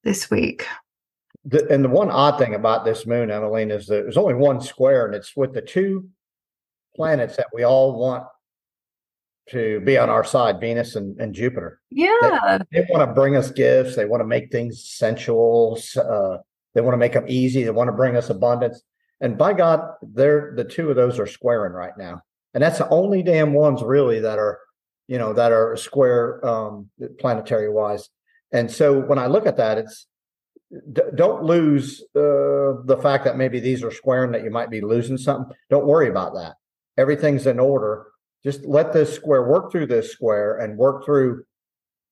this 0.04 0.30
week. 0.30 0.67
The, 1.46 1.67
and 1.72 1.84
the 1.84 1.89
one 1.89 2.10
odd 2.10 2.38
thing 2.38 2.56
about 2.56 2.86
this 2.86 3.06
moon, 3.06 3.32
Emmeline, 3.32 3.72
is 3.72 3.88
that 3.88 4.04
there's 4.04 4.17
only 4.17 4.34
one 4.34 4.62
square, 4.62 5.06
and 5.06 5.15
it's 5.15 5.36
with 5.36 5.54
the 5.54 5.62
two 5.62 6.10
planets 6.96 7.38
that 7.38 7.48
we 7.54 7.63
all 7.63 8.00
want 8.00 8.26
to 9.50 9.82
be 9.82 9.98
on 9.98 10.10
our 10.10 10.24
side, 10.24 10.60
Venus 10.60 10.96
and, 10.96 11.19
and 11.19 11.34
Jupiter. 11.34 11.82
Yeah. 11.89 12.60
They, 12.72 12.80
they 12.82 12.88
want 12.89 13.08
to 13.10 13.13
bring 13.13 13.36
us 13.36 13.52
gifts. 13.52 13.96
They 13.96 14.06
want 14.06 14.22
to 14.22 14.28
make 14.28 14.52
things 14.52 14.88
sensual. 14.88 15.80
Uh, 15.98 16.38
they 16.74 16.82
want 16.82 16.93
to 16.93 16.98
make 16.98 17.13
them 17.13 17.26
easy. 17.28 17.63
They 17.63 17.72
want 17.72 17.89
to 17.89 17.93
bring 17.93 18.15
us 18.15 18.30
abundance. 18.30 18.82
And 19.24 19.38
by 19.38 19.54
God, 19.54 19.80
they're 20.02 20.54
the 20.56 20.66
two 20.66 20.90
of 20.90 20.98
those 20.98 21.18
are 21.18 21.26
squaring 21.26 21.72
right 21.72 21.98
now. 21.98 22.22
And 22.54 22.62
that's 22.62 22.78
the 22.78 22.90
only 22.90 23.24
damn 23.24 23.54
ones 23.54 23.82
really 23.82 24.20
that 24.20 24.38
are, 24.38 24.60
you 25.08 25.18
know, 25.18 25.34
that 25.34 25.52
are 25.52 25.76
square 25.78 26.46
um 26.46 26.90
planetary 27.20 27.72
wise. 27.72 28.10
And 28.52 28.70
so 28.70 29.00
when 29.00 29.18
I 29.18 29.28
look 29.28 29.48
at 29.48 29.58
that, 29.58 29.78
it's 29.78 30.08
d- 30.92 31.02
don't 31.16 31.44
lose 31.44 32.04
uh, 32.16 32.84
the 32.86 33.00
fact 33.02 33.24
that 33.24 33.38
maybe 33.38 33.62
these 33.62 33.82
are 33.82 33.92
squaring 33.92 34.32
that 34.34 34.44
you 34.44 34.52
might 34.52 34.70
be 34.70 34.82
losing 34.82 35.18
something. 35.18 35.56
Don't 35.70 35.88
worry 35.88 36.10
about 36.10 36.34
that. 36.34 36.56
Everything's 36.98 37.48
in 37.48 37.60
order. 37.60 38.08
Just 38.44 38.66
let 38.66 38.92
this 38.92 39.16
square 39.16 39.48
work 39.48 39.72
through 39.72 39.88
this 39.88 40.12
square 40.12 40.60
and 40.60 40.78
work 40.78 41.06
through 41.06 41.46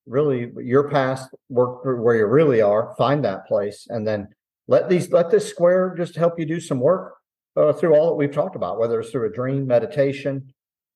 really 0.07 0.51
your 0.63 0.89
past, 0.89 1.29
work 1.49 1.83
through 1.83 2.01
where 2.01 2.15
you 2.15 2.25
really 2.25 2.61
are, 2.61 2.95
find 2.97 3.23
that 3.25 3.45
place, 3.47 3.85
and 3.89 4.07
then 4.07 4.29
let 4.67 4.89
these 4.89 5.11
let 5.11 5.29
this 5.31 5.49
square 5.49 5.93
just 5.97 6.15
help 6.15 6.39
you 6.39 6.45
do 6.45 6.59
some 6.59 6.79
work 6.79 7.15
uh, 7.55 7.73
through 7.73 7.95
all 7.95 8.07
that 8.07 8.15
we've 8.15 8.33
talked 8.33 8.55
about, 8.55 8.79
whether 8.79 8.99
it's 8.99 9.09
through 9.09 9.29
a 9.29 9.33
dream, 9.33 9.67
meditation, 9.67 10.53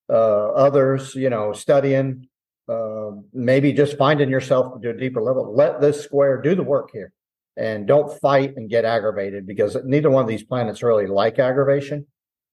uh, 0.10 0.50
others, 0.52 1.16
you 1.16 1.30
know, 1.30 1.52
studying, 1.54 2.28
uh, 2.70 3.12
maybe 3.34 3.74
just 3.74 3.98
finding 3.98 4.30
yourself 4.30 4.82
to 4.82 4.90
a 4.90 4.94
deeper 4.94 5.22
level. 5.22 5.54
Let 5.56 5.82
this 5.82 6.04
square 6.04 6.42
do 6.42 6.56
the 6.56 6.64
work 6.64 6.90
here 6.92 7.12
and 7.58 7.88
don't 7.88 8.20
fight 8.20 8.56
and 8.58 8.70
get 8.70 8.86
aggravated 8.86 9.48
because 9.48 9.78
neither 9.86 10.10
one 10.10 10.24
of 10.24 10.28
these 10.28 10.44
planets 10.44 10.84
really 10.84 11.08
like 11.08 11.40
aggravation 11.40 12.06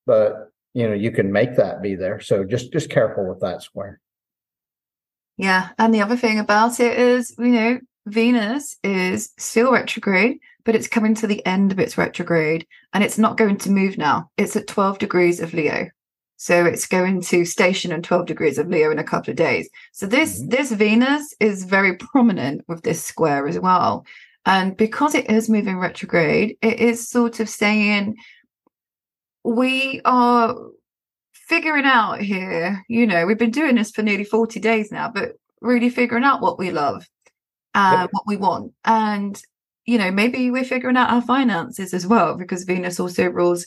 but 0.07 0.51
you 0.75 0.87
know 0.87 0.95
you 0.95 1.11
can 1.11 1.33
make 1.33 1.57
that 1.57 1.83
be 1.83 1.95
there 1.95 2.21
so 2.21 2.45
just 2.45 2.73
just 2.73 2.91
careful 2.91 3.29
with 3.29 3.41
that 3.41 3.63
square 3.63 4.01
yeah 5.37 5.71
and 5.79 5.95
the 5.95 6.03
other 6.03 6.17
thing 6.17 6.39
about 6.39 6.79
it 6.81 6.99
is 6.99 7.35
you 7.39 7.47
know 7.47 7.81
venus 8.07 8.77
is 8.83 9.33
still 9.39 9.73
retrograde 9.73 10.39
but 10.65 10.75
it's 10.75 10.89
coming 10.89 11.15
to 11.15 11.27
the 11.27 11.45
end 11.47 11.73
of 11.73 11.79
its 11.79 11.99
retrograde 11.99 12.67
and 12.93 13.03
it's 13.05 13.19
not 13.19 13.37
going 13.37 13.57
to 13.57 13.71
move 13.71 13.99
now 13.99 14.31
it's 14.37 14.57
at 14.57 14.67
12 14.67 14.99
degrees 14.99 15.41
of 15.41 15.55
leo 15.55 15.89
so 16.37 16.65
it's 16.65 16.87
going 16.87 17.21
to 17.21 17.45
station 17.45 17.93
in 17.93 18.03
12 18.03 18.27
degrees 18.27 18.59
of 18.59 18.69
leo 18.69 18.91
in 18.91 18.99
a 18.99 19.05
couple 19.05 19.31
of 19.31 19.37
days 19.37 19.69
so 19.93 20.07
this 20.07 20.41
mm-hmm. 20.41 20.49
this 20.49 20.73
venus 20.73 21.35
is 21.41 21.65
very 21.65 21.97
prominent 21.97 22.63
with 22.69 22.83
this 22.83 23.05
square 23.05 23.47
as 23.47 23.59
well 23.59 24.05
and 24.45 24.77
because 24.77 25.15
it 25.15 25.31
is 25.31 25.49
moving 25.49 25.79
retrograde, 25.79 26.57
it 26.63 26.81
is 26.81 27.09
sort 27.09 27.41
of 27.41 27.49
saying 27.49 28.17
we 29.45 30.01
are 30.05 30.57
figuring 31.33 31.85
out 31.85 32.21
here, 32.21 32.83
you 32.89 33.07
know, 33.07 33.27
we've 33.27 33.39
been 33.39 33.51
doing 33.51 33.77
this 33.77 33.91
for 33.91 34.03
nearly 34.03 34.25
40 34.25 34.59
days 34.59 34.91
now, 34.91 35.11
but 35.11 35.33
really 35.61 35.91
figuring 35.91 36.25
out 36.25 36.41
what 36.41 36.59
we 36.59 36.71
love 36.71 37.09
and 37.75 38.01
yeah. 38.01 38.07
what 38.11 38.27
we 38.27 38.37
want. 38.37 38.73
And, 38.85 39.41
you 39.87 39.99
know, 39.99 40.11
maybe 40.11 40.51
we're 40.51 40.65
figuring 40.65 40.97
out 40.97 41.11
our 41.11 41.23
finances 41.23 41.93
as 41.93 42.07
well, 42.07 42.37
because 42.37 42.65
Venus 42.65 43.01
also 43.01 43.27
rules 43.27 43.67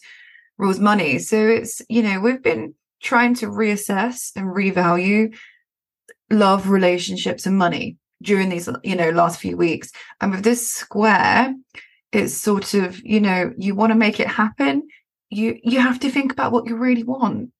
rules 0.57 0.79
money. 0.79 1.19
So 1.19 1.47
it's, 1.47 1.81
you 1.89 2.01
know, 2.01 2.19
we've 2.19 2.41
been 2.41 2.73
trying 3.01 3.33
to 3.35 3.47
reassess 3.47 4.31
and 4.35 4.47
revalue 4.47 5.35
love, 6.29 6.69
relationships, 6.69 7.45
and 7.45 7.57
money 7.57 7.97
during 8.21 8.49
these 8.49 8.69
you 8.83 8.95
know 8.95 9.09
last 9.09 9.39
few 9.39 9.57
weeks. 9.57 9.91
And 10.21 10.31
with 10.31 10.43
this 10.43 10.69
square 10.69 11.53
it's 12.11 12.33
sort 12.33 12.73
of 12.73 12.99
you 13.03 13.19
know 13.19 13.53
you 13.57 13.75
want 13.75 13.91
to 13.91 13.97
make 13.97 14.19
it 14.19 14.27
happen. 14.27 14.87
You 15.29 15.59
you 15.63 15.79
have 15.79 15.99
to 15.99 16.09
think 16.09 16.31
about 16.31 16.51
what 16.51 16.67
you 16.67 16.77
really 16.77 17.03
want 17.03 17.51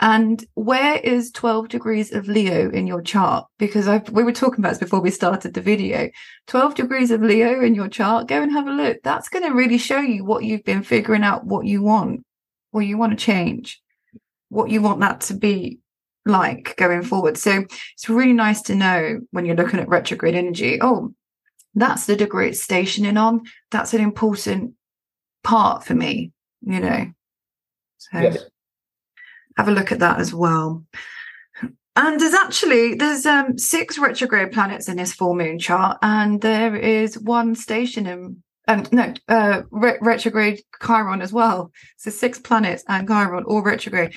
and 0.00 0.44
where 0.54 0.96
is 0.98 1.30
12 1.30 1.68
degrees 1.68 2.12
of 2.12 2.28
leo 2.28 2.70
in 2.70 2.86
your 2.86 3.00
chart 3.00 3.46
because 3.58 3.88
i 3.88 3.98
we 4.12 4.22
were 4.22 4.32
talking 4.32 4.60
about 4.60 4.70
this 4.70 4.78
before 4.78 5.00
we 5.00 5.10
started 5.10 5.54
the 5.54 5.60
video 5.60 6.10
12 6.48 6.74
degrees 6.74 7.10
of 7.10 7.22
leo 7.22 7.62
in 7.62 7.74
your 7.74 7.88
chart 7.88 8.28
go 8.28 8.42
and 8.42 8.52
have 8.52 8.66
a 8.66 8.72
look 8.72 8.98
that's 9.02 9.28
going 9.28 9.44
to 9.44 9.54
really 9.54 9.78
show 9.78 10.00
you 10.00 10.24
what 10.24 10.44
you've 10.44 10.64
been 10.64 10.82
figuring 10.82 11.22
out 11.22 11.46
what 11.46 11.64
you 11.64 11.82
want 11.82 12.24
what 12.72 12.80
you 12.80 12.98
want 12.98 13.18
to 13.18 13.24
change 13.24 13.80
what 14.48 14.70
you 14.70 14.82
want 14.82 15.00
that 15.00 15.20
to 15.22 15.34
be 15.34 15.78
like 16.26 16.74
going 16.76 17.02
forward. 17.02 17.38
So 17.38 17.64
it's 17.94 18.08
really 18.08 18.32
nice 18.32 18.60
to 18.62 18.74
know 18.74 19.20
when 19.30 19.46
you're 19.46 19.56
looking 19.56 19.80
at 19.80 19.88
retrograde 19.88 20.34
energy, 20.34 20.78
oh, 20.82 21.14
that's 21.74 22.06
the 22.06 22.16
degree 22.16 22.50
it's 22.50 22.60
stationing 22.60 23.16
on. 23.16 23.42
That's 23.70 23.94
an 23.94 24.00
important 24.00 24.74
part 25.44 25.84
for 25.84 25.94
me, 25.94 26.32
you 26.62 26.80
know. 26.80 27.12
So 27.98 28.18
yes. 28.18 28.44
Have 29.56 29.68
a 29.68 29.72
look 29.72 29.92
at 29.92 30.00
that 30.00 30.20
as 30.20 30.34
well. 30.34 30.84
And 31.98 32.20
there's 32.20 32.34
actually 32.34 32.94
there's 32.94 33.24
um 33.24 33.56
six 33.56 33.98
retrograde 33.98 34.52
planets 34.52 34.88
in 34.88 34.98
this 34.98 35.14
full 35.14 35.34
moon 35.34 35.58
chart, 35.58 35.98
and 36.02 36.40
there 36.42 36.76
is 36.76 37.18
one 37.18 37.54
station 37.54 38.06
in 38.06 38.42
and 38.68 38.92
no, 38.92 39.14
uh, 39.28 39.62
re- 39.70 39.98
retrograde 40.00 40.60
Chiron 40.84 41.22
as 41.22 41.32
well. 41.32 41.70
So 41.96 42.10
six 42.10 42.38
planets 42.38 42.84
and 42.88 43.06
Chiron 43.08 43.44
all 43.44 43.62
retrograde. 43.62 44.14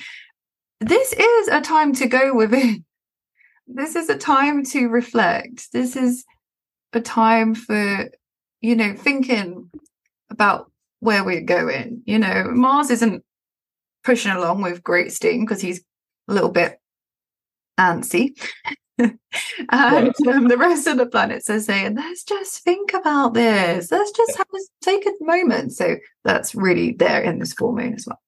This 0.80 1.12
is 1.12 1.48
a 1.48 1.60
time 1.60 1.94
to 1.94 2.06
go 2.06 2.34
within. 2.34 2.84
This 3.72 3.94
is 3.94 4.08
a 4.08 4.18
time 4.18 4.64
to 4.64 4.88
reflect. 4.88 5.72
This 5.72 5.94
is 5.94 6.24
a 6.92 7.00
time 7.00 7.54
for, 7.54 8.10
you 8.60 8.74
know, 8.74 8.94
thinking 8.94 9.70
about 10.28 10.72
where 10.98 11.22
we're 11.22 11.42
going. 11.42 12.02
You 12.04 12.18
know, 12.18 12.50
Mars 12.50 12.90
isn't 12.90 13.22
pushing 14.04 14.32
along 14.32 14.62
with 14.62 14.82
great 14.82 15.12
steam 15.12 15.44
because 15.44 15.60
he's 15.60 15.82
a 16.28 16.34
little 16.34 16.50
bit 16.50 16.78
antsy. 17.78 18.38
and 18.98 20.14
um, 20.28 20.48
the 20.48 20.56
rest 20.58 20.86
of 20.86 20.98
the 20.98 21.06
planets 21.06 21.48
are 21.48 21.60
saying, 21.60 21.96
let's 21.96 22.24
just 22.24 22.62
think 22.62 22.92
about 22.92 23.34
this. 23.34 23.90
Let's 23.90 24.12
just 24.12 24.36
have 24.36 24.46
a, 24.54 24.58
take 24.82 25.06
a 25.06 25.12
moment. 25.20 25.72
So 25.72 25.96
that's 26.24 26.54
really 26.54 26.92
there 26.92 27.20
in 27.20 27.38
this 27.38 27.52
full 27.52 27.74
moon 27.74 27.94
as 27.94 28.06
well. 28.06 28.20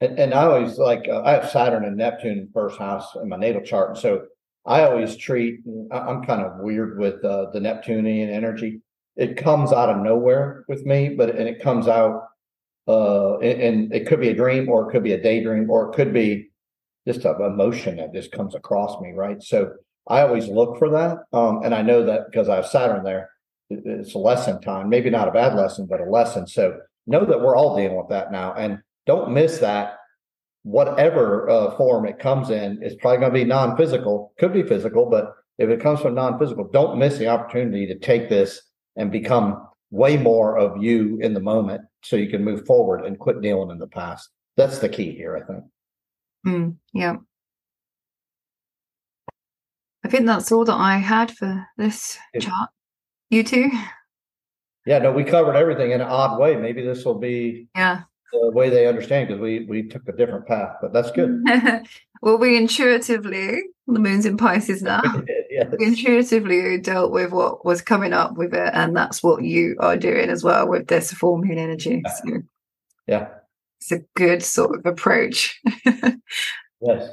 And, 0.00 0.18
and 0.18 0.34
I 0.34 0.44
always 0.44 0.78
like, 0.78 1.06
uh, 1.08 1.22
I 1.22 1.32
have 1.32 1.50
Saturn 1.50 1.84
and 1.84 1.96
Neptune 1.96 2.48
first 2.52 2.78
house 2.78 3.14
in 3.16 3.28
my 3.28 3.36
natal 3.36 3.62
chart. 3.62 3.90
And 3.90 3.98
so 3.98 4.26
I 4.66 4.82
always 4.82 5.16
treat, 5.16 5.60
I'm 5.90 6.24
kind 6.24 6.42
of 6.42 6.58
weird 6.58 6.98
with 6.98 7.24
uh, 7.24 7.50
the 7.50 7.60
Neptunian 7.60 8.30
energy. 8.30 8.80
It 9.16 9.36
comes 9.36 9.72
out 9.72 9.90
of 9.90 9.98
nowhere 9.98 10.64
with 10.68 10.86
me, 10.86 11.10
but 11.10 11.30
and 11.30 11.48
it 11.48 11.62
comes 11.62 11.88
out, 11.88 12.28
uh, 12.90 13.38
and, 13.38 13.62
and 13.62 13.94
it 13.94 14.06
could 14.06 14.20
be 14.20 14.28
a 14.28 14.34
dream 14.34 14.68
or 14.68 14.88
it 14.88 14.92
could 14.92 15.04
be 15.04 15.12
a 15.12 15.22
daydream 15.22 15.70
or 15.70 15.88
it 15.88 15.94
could 15.94 16.12
be 16.12 16.50
just 17.06 17.24
an 17.24 17.40
emotion 17.40 17.96
that 17.96 18.12
just 18.12 18.32
comes 18.32 18.54
across 18.54 19.00
me, 19.00 19.12
right? 19.12 19.42
So 19.42 19.72
I 20.08 20.22
always 20.22 20.48
look 20.48 20.78
for 20.78 20.90
that. 20.90 21.18
Um, 21.32 21.62
and 21.62 21.74
I 21.74 21.82
know 21.82 22.04
that 22.06 22.22
because 22.30 22.48
I 22.48 22.56
have 22.56 22.66
Saturn 22.66 23.04
there, 23.04 23.30
it's 23.70 24.14
a 24.14 24.18
lesson 24.18 24.60
time, 24.60 24.88
maybe 24.88 25.10
not 25.10 25.28
a 25.28 25.32
bad 25.32 25.54
lesson, 25.54 25.86
but 25.88 26.00
a 26.00 26.10
lesson. 26.10 26.46
So 26.46 26.78
know 27.06 27.24
that 27.24 27.40
we're 27.40 27.56
all 27.56 27.76
dealing 27.76 27.96
with 27.96 28.08
that 28.08 28.32
now. 28.32 28.54
And 28.54 28.80
don't 29.06 29.32
miss 29.32 29.58
that. 29.58 29.94
Whatever 30.62 31.48
uh, 31.48 31.76
form 31.76 32.06
it 32.06 32.18
comes 32.18 32.50
in 32.50 32.80
it's 32.82 32.96
probably 33.00 33.20
going 33.20 33.32
to 33.32 33.38
be 33.38 33.44
non 33.44 33.76
physical, 33.76 34.34
could 34.38 34.52
be 34.52 34.62
physical, 34.62 35.08
but 35.08 35.32
if 35.58 35.70
it 35.70 35.80
comes 35.80 36.00
from 36.00 36.14
non 36.14 36.38
physical, 36.38 36.68
don't 36.68 36.98
miss 36.98 37.18
the 37.18 37.28
opportunity 37.28 37.86
to 37.86 37.98
take 37.98 38.28
this 38.28 38.60
and 38.96 39.10
become 39.10 39.66
way 39.90 40.16
more 40.16 40.56
of 40.58 40.82
you 40.82 41.18
in 41.20 41.34
the 41.34 41.40
moment 41.40 41.82
so 42.02 42.16
you 42.16 42.28
can 42.30 42.44
move 42.44 42.64
forward 42.66 43.04
and 43.04 43.18
quit 43.18 43.40
dealing 43.40 43.70
in 43.70 43.78
the 43.78 43.86
past. 43.88 44.30
That's 44.56 44.78
the 44.78 44.88
key 44.88 45.12
here, 45.12 45.36
I 45.36 45.46
think. 45.46 45.64
Mm, 46.46 46.76
yeah. 46.92 47.16
I 50.04 50.08
think 50.08 50.26
that's 50.26 50.50
all 50.50 50.64
that 50.64 50.74
I 50.74 50.96
had 50.96 51.30
for 51.30 51.66
this 51.76 52.18
Yeah. 52.34 52.40
chart. 52.40 52.70
You 53.28 53.42
too? 53.44 53.70
Yeah, 54.86 54.98
no, 54.98 55.12
we 55.12 55.24
covered 55.24 55.56
everything 55.56 55.90
in 55.92 56.00
an 56.00 56.06
odd 56.08 56.40
way. 56.40 56.56
Maybe 56.56 56.82
this 56.82 57.04
will 57.04 57.18
be 57.18 57.68
Yeah. 57.76 58.02
the 58.32 58.50
way 58.50 58.70
they 58.70 58.86
understand 58.86 59.28
because 59.28 59.40
we 59.40 59.66
we 59.68 59.88
took 59.88 60.08
a 60.08 60.12
different 60.12 60.46
path, 60.46 60.76
but 60.80 60.92
that's 60.92 61.10
good. 61.10 61.42
well, 62.22 62.38
we 62.38 62.56
intuitively, 62.56 63.60
the 63.86 63.98
moon's 64.00 64.24
in 64.26 64.36
Pisces 64.36 64.82
now, 64.82 65.02
yes. 65.60 65.74
intuitively 65.78 66.78
dealt 66.78 67.12
with 67.12 67.32
what 67.32 67.64
was 67.64 67.82
coming 67.82 68.12
up 68.12 68.36
with 68.36 68.54
it. 68.54 68.70
And 68.74 68.96
that's 68.96 69.22
what 69.22 69.42
you 69.42 69.76
are 69.80 69.96
doing 69.96 70.30
as 70.30 70.42
well 70.42 70.68
with 70.68 70.88
this 70.88 71.12
full 71.12 71.38
moon 71.38 71.58
energy. 71.58 72.02
So 72.22 72.42
Yeah, 73.06 73.28
it's 73.80 73.92
a 73.92 74.00
good 74.14 74.42
sort 74.42 74.78
of 74.78 74.86
approach. 74.86 75.60
yes. 75.84 77.10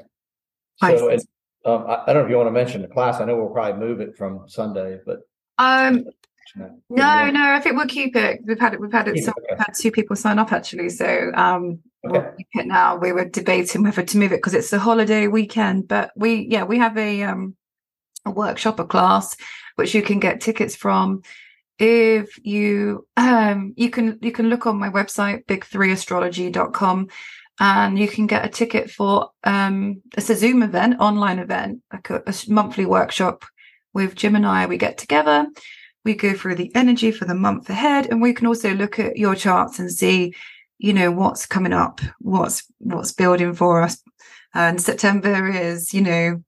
So, 0.79 1.10
and, 1.10 1.21
um, 1.65 1.86
I, 1.88 2.03
I 2.03 2.13
don't 2.13 2.15
know 2.15 2.23
if 2.25 2.29
you 2.29 2.38
want 2.38 2.47
to 2.47 2.51
mention 2.51 2.81
the 2.81 2.88
class. 2.88 3.19
I 3.19 3.25
know 3.25 3.36
we'll 3.36 3.49
probably 3.49 3.86
move 3.86 3.99
it 3.99 4.15
from 4.15 4.47
Sunday, 4.47 4.99
but 5.05 5.19
um, 5.57 6.05
no, 6.55 6.69
no, 6.89 7.29
no, 7.31 7.51
I 7.51 7.60
think 7.60 7.75
we'll 7.75 7.88
keep 7.88 8.15
it. 8.15 8.41
We've 8.45 8.60
had 8.60 8.73
it, 8.73 8.81
we've 8.81 8.91
had 8.91 9.07
it, 9.07 9.23
so 9.23 9.33
we've 9.49 9.57
had 9.57 9.73
two 9.73 9.91
people 9.91 10.15
sign 10.15 10.39
up 10.39 10.51
actually. 10.51 10.89
So 10.89 11.31
um, 11.36 11.79
we'll 12.03 12.21
keep 12.38 12.47
it 12.53 12.67
now. 12.67 12.95
We 12.95 13.12
were 13.12 13.25
debating 13.25 13.83
whether 13.83 14.03
to 14.03 14.17
move 14.17 14.31
it 14.31 14.38
because 14.38 14.53
it's 14.53 14.71
a 14.71 14.79
holiday 14.79 15.27
weekend, 15.27 15.88
but 15.88 16.12
we, 16.15 16.47
yeah, 16.49 16.63
we 16.63 16.77
have 16.77 16.97
a 16.97 17.23
um 17.23 17.55
a 18.27 18.31
workshop, 18.31 18.79
a 18.79 18.85
class, 18.85 19.35
which 19.75 19.95
you 19.95 20.01
can 20.01 20.19
get 20.19 20.41
tickets 20.41 20.75
from. 20.75 21.23
If 21.79 22.43
you 22.43 23.07
um 23.17 23.73
you 23.77 23.89
can 23.89 24.17
you 24.21 24.31
can 24.31 24.49
look 24.49 24.65
on 24.65 24.79
my 24.79 24.89
website 24.89 25.45
big3astrology.com 25.45 27.07
and 27.59 27.99
you 27.99 28.07
can 28.07 28.27
get 28.27 28.45
a 28.45 28.49
ticket 28.49 28.89
for 28.89 29.31
um 29.43 30.01
it's 30.15 30.29
a 30.29 30.35
Zoom 30.35 30.63
event, 30.63 30.99
online 30.99 31.39
event, 31.39 31.81
like 31.93 32.09
a, 32.09 32.23
a 32.25 32.33
monthly 32.47 32.85
workshop 32.85 33.45
with 33.93 34.15
Jim 34.15 34.35
and 34.35 34.45
I. 34.45 34.65
We 34.65 34.77
get 34.77 34.97
together, 34.97 35.47
we 36.03 36.15
go 36.15 36.33
through 36.33 36.55
the 36.55 36.73
energy 36.75 37.11
for 37.11 37.25
the 37.25 37.35
month 37.35 37.69
ahead, 37.69 38.07
and 38.07 38.21
we 38.21 38.33
can 38.33 38.47
also 38.47 38.73
look 38.73 38.97
at 38.99 39.17
your 39.17 39.35
charts 39.35 39.77
and 39.77 39.91
see, 39.91 40.33
you 40.79 40.93
know, 40.93 41.11
what's 41.11 41.45
coming 41.45 41.73
up, 41.73 42.01
what's 42.19 42.63
what's 42.79 43.11
building 43.11 43.53
for 43.53 43.83
us. 43.83 44.01
And 44.53 44.81
September 44.81 45.47
is, 45.47 45.93
you 45.93 46.01
know, 46.01 46.43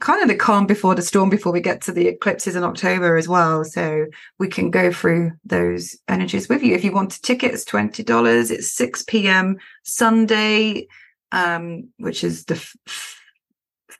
kind 0.00 0.22
of 0.22 0.28
the 0.28 0.34
calm 0.34 0.66
before 0.66 0.94
the 0.94 1.02
storm 1.02 1.30
before 1.30 1.52
we 1.52 1.60
get 1.60 1.80
to 1.82 1.92
the 1.92 2.08
eclipses 2.08 2.56
in 2.56 2.64
October 2.64 3.16
as 3.16 3.28
well. 3.28 3.64
So 3.64 4.06
we 4.38 4.48
can 4.48 4.70
go 4.70 4.92
through 4.92 5.32
those 5.44 5.96
energies 6.08 6.48
with 6.48 6.62
you. 6.62 6.74
If 6.74 6.84
you 6.84 6.92
want 6.92 7.16
a 7.16 7.22
ticket, 7.22 7.52
it's 7.54 7.64
twenty 7.64 8.02
dollars. 8.02 8.50
It's 8.50 8.72
six 8.72 9.02
p.m. 9.02 9.58
Sunday, 9.84 10.88
um, 11.32 11.88
which 11.98 12.24
is 12.24 12.44
the 12.46 12.54
f- 12.54 12.74
f- 12.86 13.20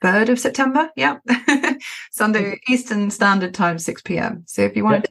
third 0.03 0.29
of 0.31 0.41
September. 0.41 0.91
Yeah, 0.97 1.19
Sunday 2.11 2.59
Eastern 2.69 3.11
Standard 3.11 3.55
Time, 3.55 3.79
six 3.79 4.03
p.m. 4.03 4.45
So 4.47 4.63
if 4.63 4.77
you 4.77 4.85
want 4.85 5.05
to 5.05 5.11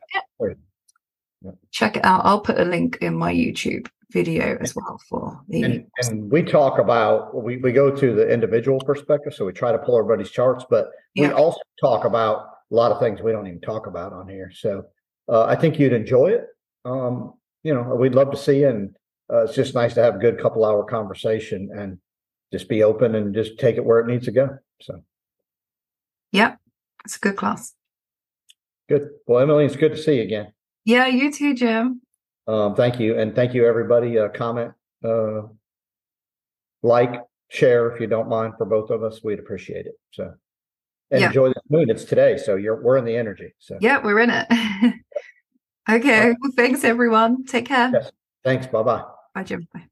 Yeah. 1.41 1.51
check 1.71 1.95
it 1.97 2.03
out, 2.03 2.25
I'll 2.25 2.41
put 2.41 2.59
a 2.59 2.65
link 2.65 2.97
in 3.01 3.15
my 3.15 3.33
YouTube 3.33 3.87
video 4.11 4.57
as 4.59 4.75
well 4.75 4.99
for 5.07 5.39
the. 5.47 5.63
and, 5.63 5.85
and 5.97 6.31
we 6.31 6.41
talk 6.43 6.79
about 6.79 7.35
we, 7.43 7.57
we 7.57 7.71
go 7.71 7.95
to 7.95 8.15
the 8.15 8.27
individual 8.29 8.79
perspective, 8.79 9.33
so 9.33 9.45
we 9.45 9.53
try 9.53 9.71
to 9.71 9.77
pull 9.77 9.97
everybody's 9.99 10.31
charts, 10.31 10.65
but 10.69 10.89
we 11.15 11.23
Yeah. 11.23 11.31
also 11.31 11.59
talk 11.79 12.05
about 12.05 12.47
a 12.71 12.75
lot 12.75 12.91
of 12.91 12.99
things 12.99 13.21
we 13.21 13.31
don't 13.31 13.47
even 13.47 13.61
talk 13.61 13.87
about 13.87 14.13
on 14.13 14.27
here. 14.27 14.51
So 14.53 14.83
uh, 15.27 15.43
I 15.43 15.55
think 15.55 15.79
you'd 15.79 15.93
enjoy 15.93 16.27
it. 16.29 16.47
Um, 16.85 17.33
you 17.63 17.73
know, 17.73 17.83
we'd 17.95 18.15
love 18.15 18.31
to 18.31 18.37
see 18.37 18.59
you, 18.61 18.69
and 18.69 18.95
uh, 19.31 19.43
it's 19.43 19.55
just 19.55 19.75
nice 19.75 19.93
to 19.95 20.01
have 20.01 20.15
a 20.15 20.19
good 20.19 20.39
couple 20.39 20.65
hour 20.65 20.83
conversation 20.83 21.69
and 21.75 21.99
just 22.51 22.67
be 22.67 22.81
open 22.83 23.13
and 23.15 23.33
just 23.33 23.59
take 23.59 23.75
it 23.75 23.85
where 23.85 23.99
it 23.99 24.07
needs 24.07 24.25
to 24.25 24.31
go. 24.31 24.57
So 24.81 25.01
Yep, 26.31 26.59
it's 27.05 27.17
a 27.17 27.19
good 27.19 27.35
class. 27.35 27.73
good. 28.87 29.09
Well, 29.27 29.39
Emily, 29.41 29.65
it's 29.65 29.75
good 29.75 29.91
to 29.91 29.97
see 29.97 30.15
you 30.17 30.23
again. 30.23 30.53
Yeah, 30.85 31.05
you 31.07 31.31
too, 31.31 31.53
Jim. 31.53 32.01
Um, 32.49 32.73
thank 32.75 32.99
you, 32.99 33.15
and 33.19 33.35
thank 33.35 33.53
you 33.53 33.67
everybody. 33.67 34.17
Uh, 34.17 34.29
comment, 34.29 34.73
uh, 35.03 35.41
like, 36.81 37.21
share 37.49 37.91
if 37.91 38.01
you 38.01 38.07
don't 38.07 38.27
mind 38.27 38.53
for 38.57 38.65
both 38.65 38.89
of 38.89 39.03
us. 39.03 39.23
We'd 39.23 39.37
appreciate 39.37 39.85
it. 39.85 39.93
So, 40.11 40.33
and 41.11 41.21
Yeah. 41.21 41.27
enjoy 41.27 41.49
the 41.49 41.61
moon. 41.69 41.91
It's 41.91 42.05
today, 42.05 42.37
so 42.37 42.55
you're 42.55 42.81
we're 42.81 42.97
in 42.97 43.05
the 43.05 43.15
energy. 43.15 43.53
So, 43.59 43.77
Yeah, 43.79 44.01
we're 44.03 44.19
in 44.19 44.31
it. 44.31 44.47
okay, 45.89 46.33
well, 46.41 46.51
thanks 46.55 46.83
everyone. 46.83 47.45
Take 47.45 47.67
care. 47.67 47.91
Yes. 47.93 48.11
thanks. 48.43 48.65
Bye 48.65 48.81
bye. 48.81 49.03
Bye, 49.35 49.43
Jim. 49.43 49.67
Bye. 49.71 49.88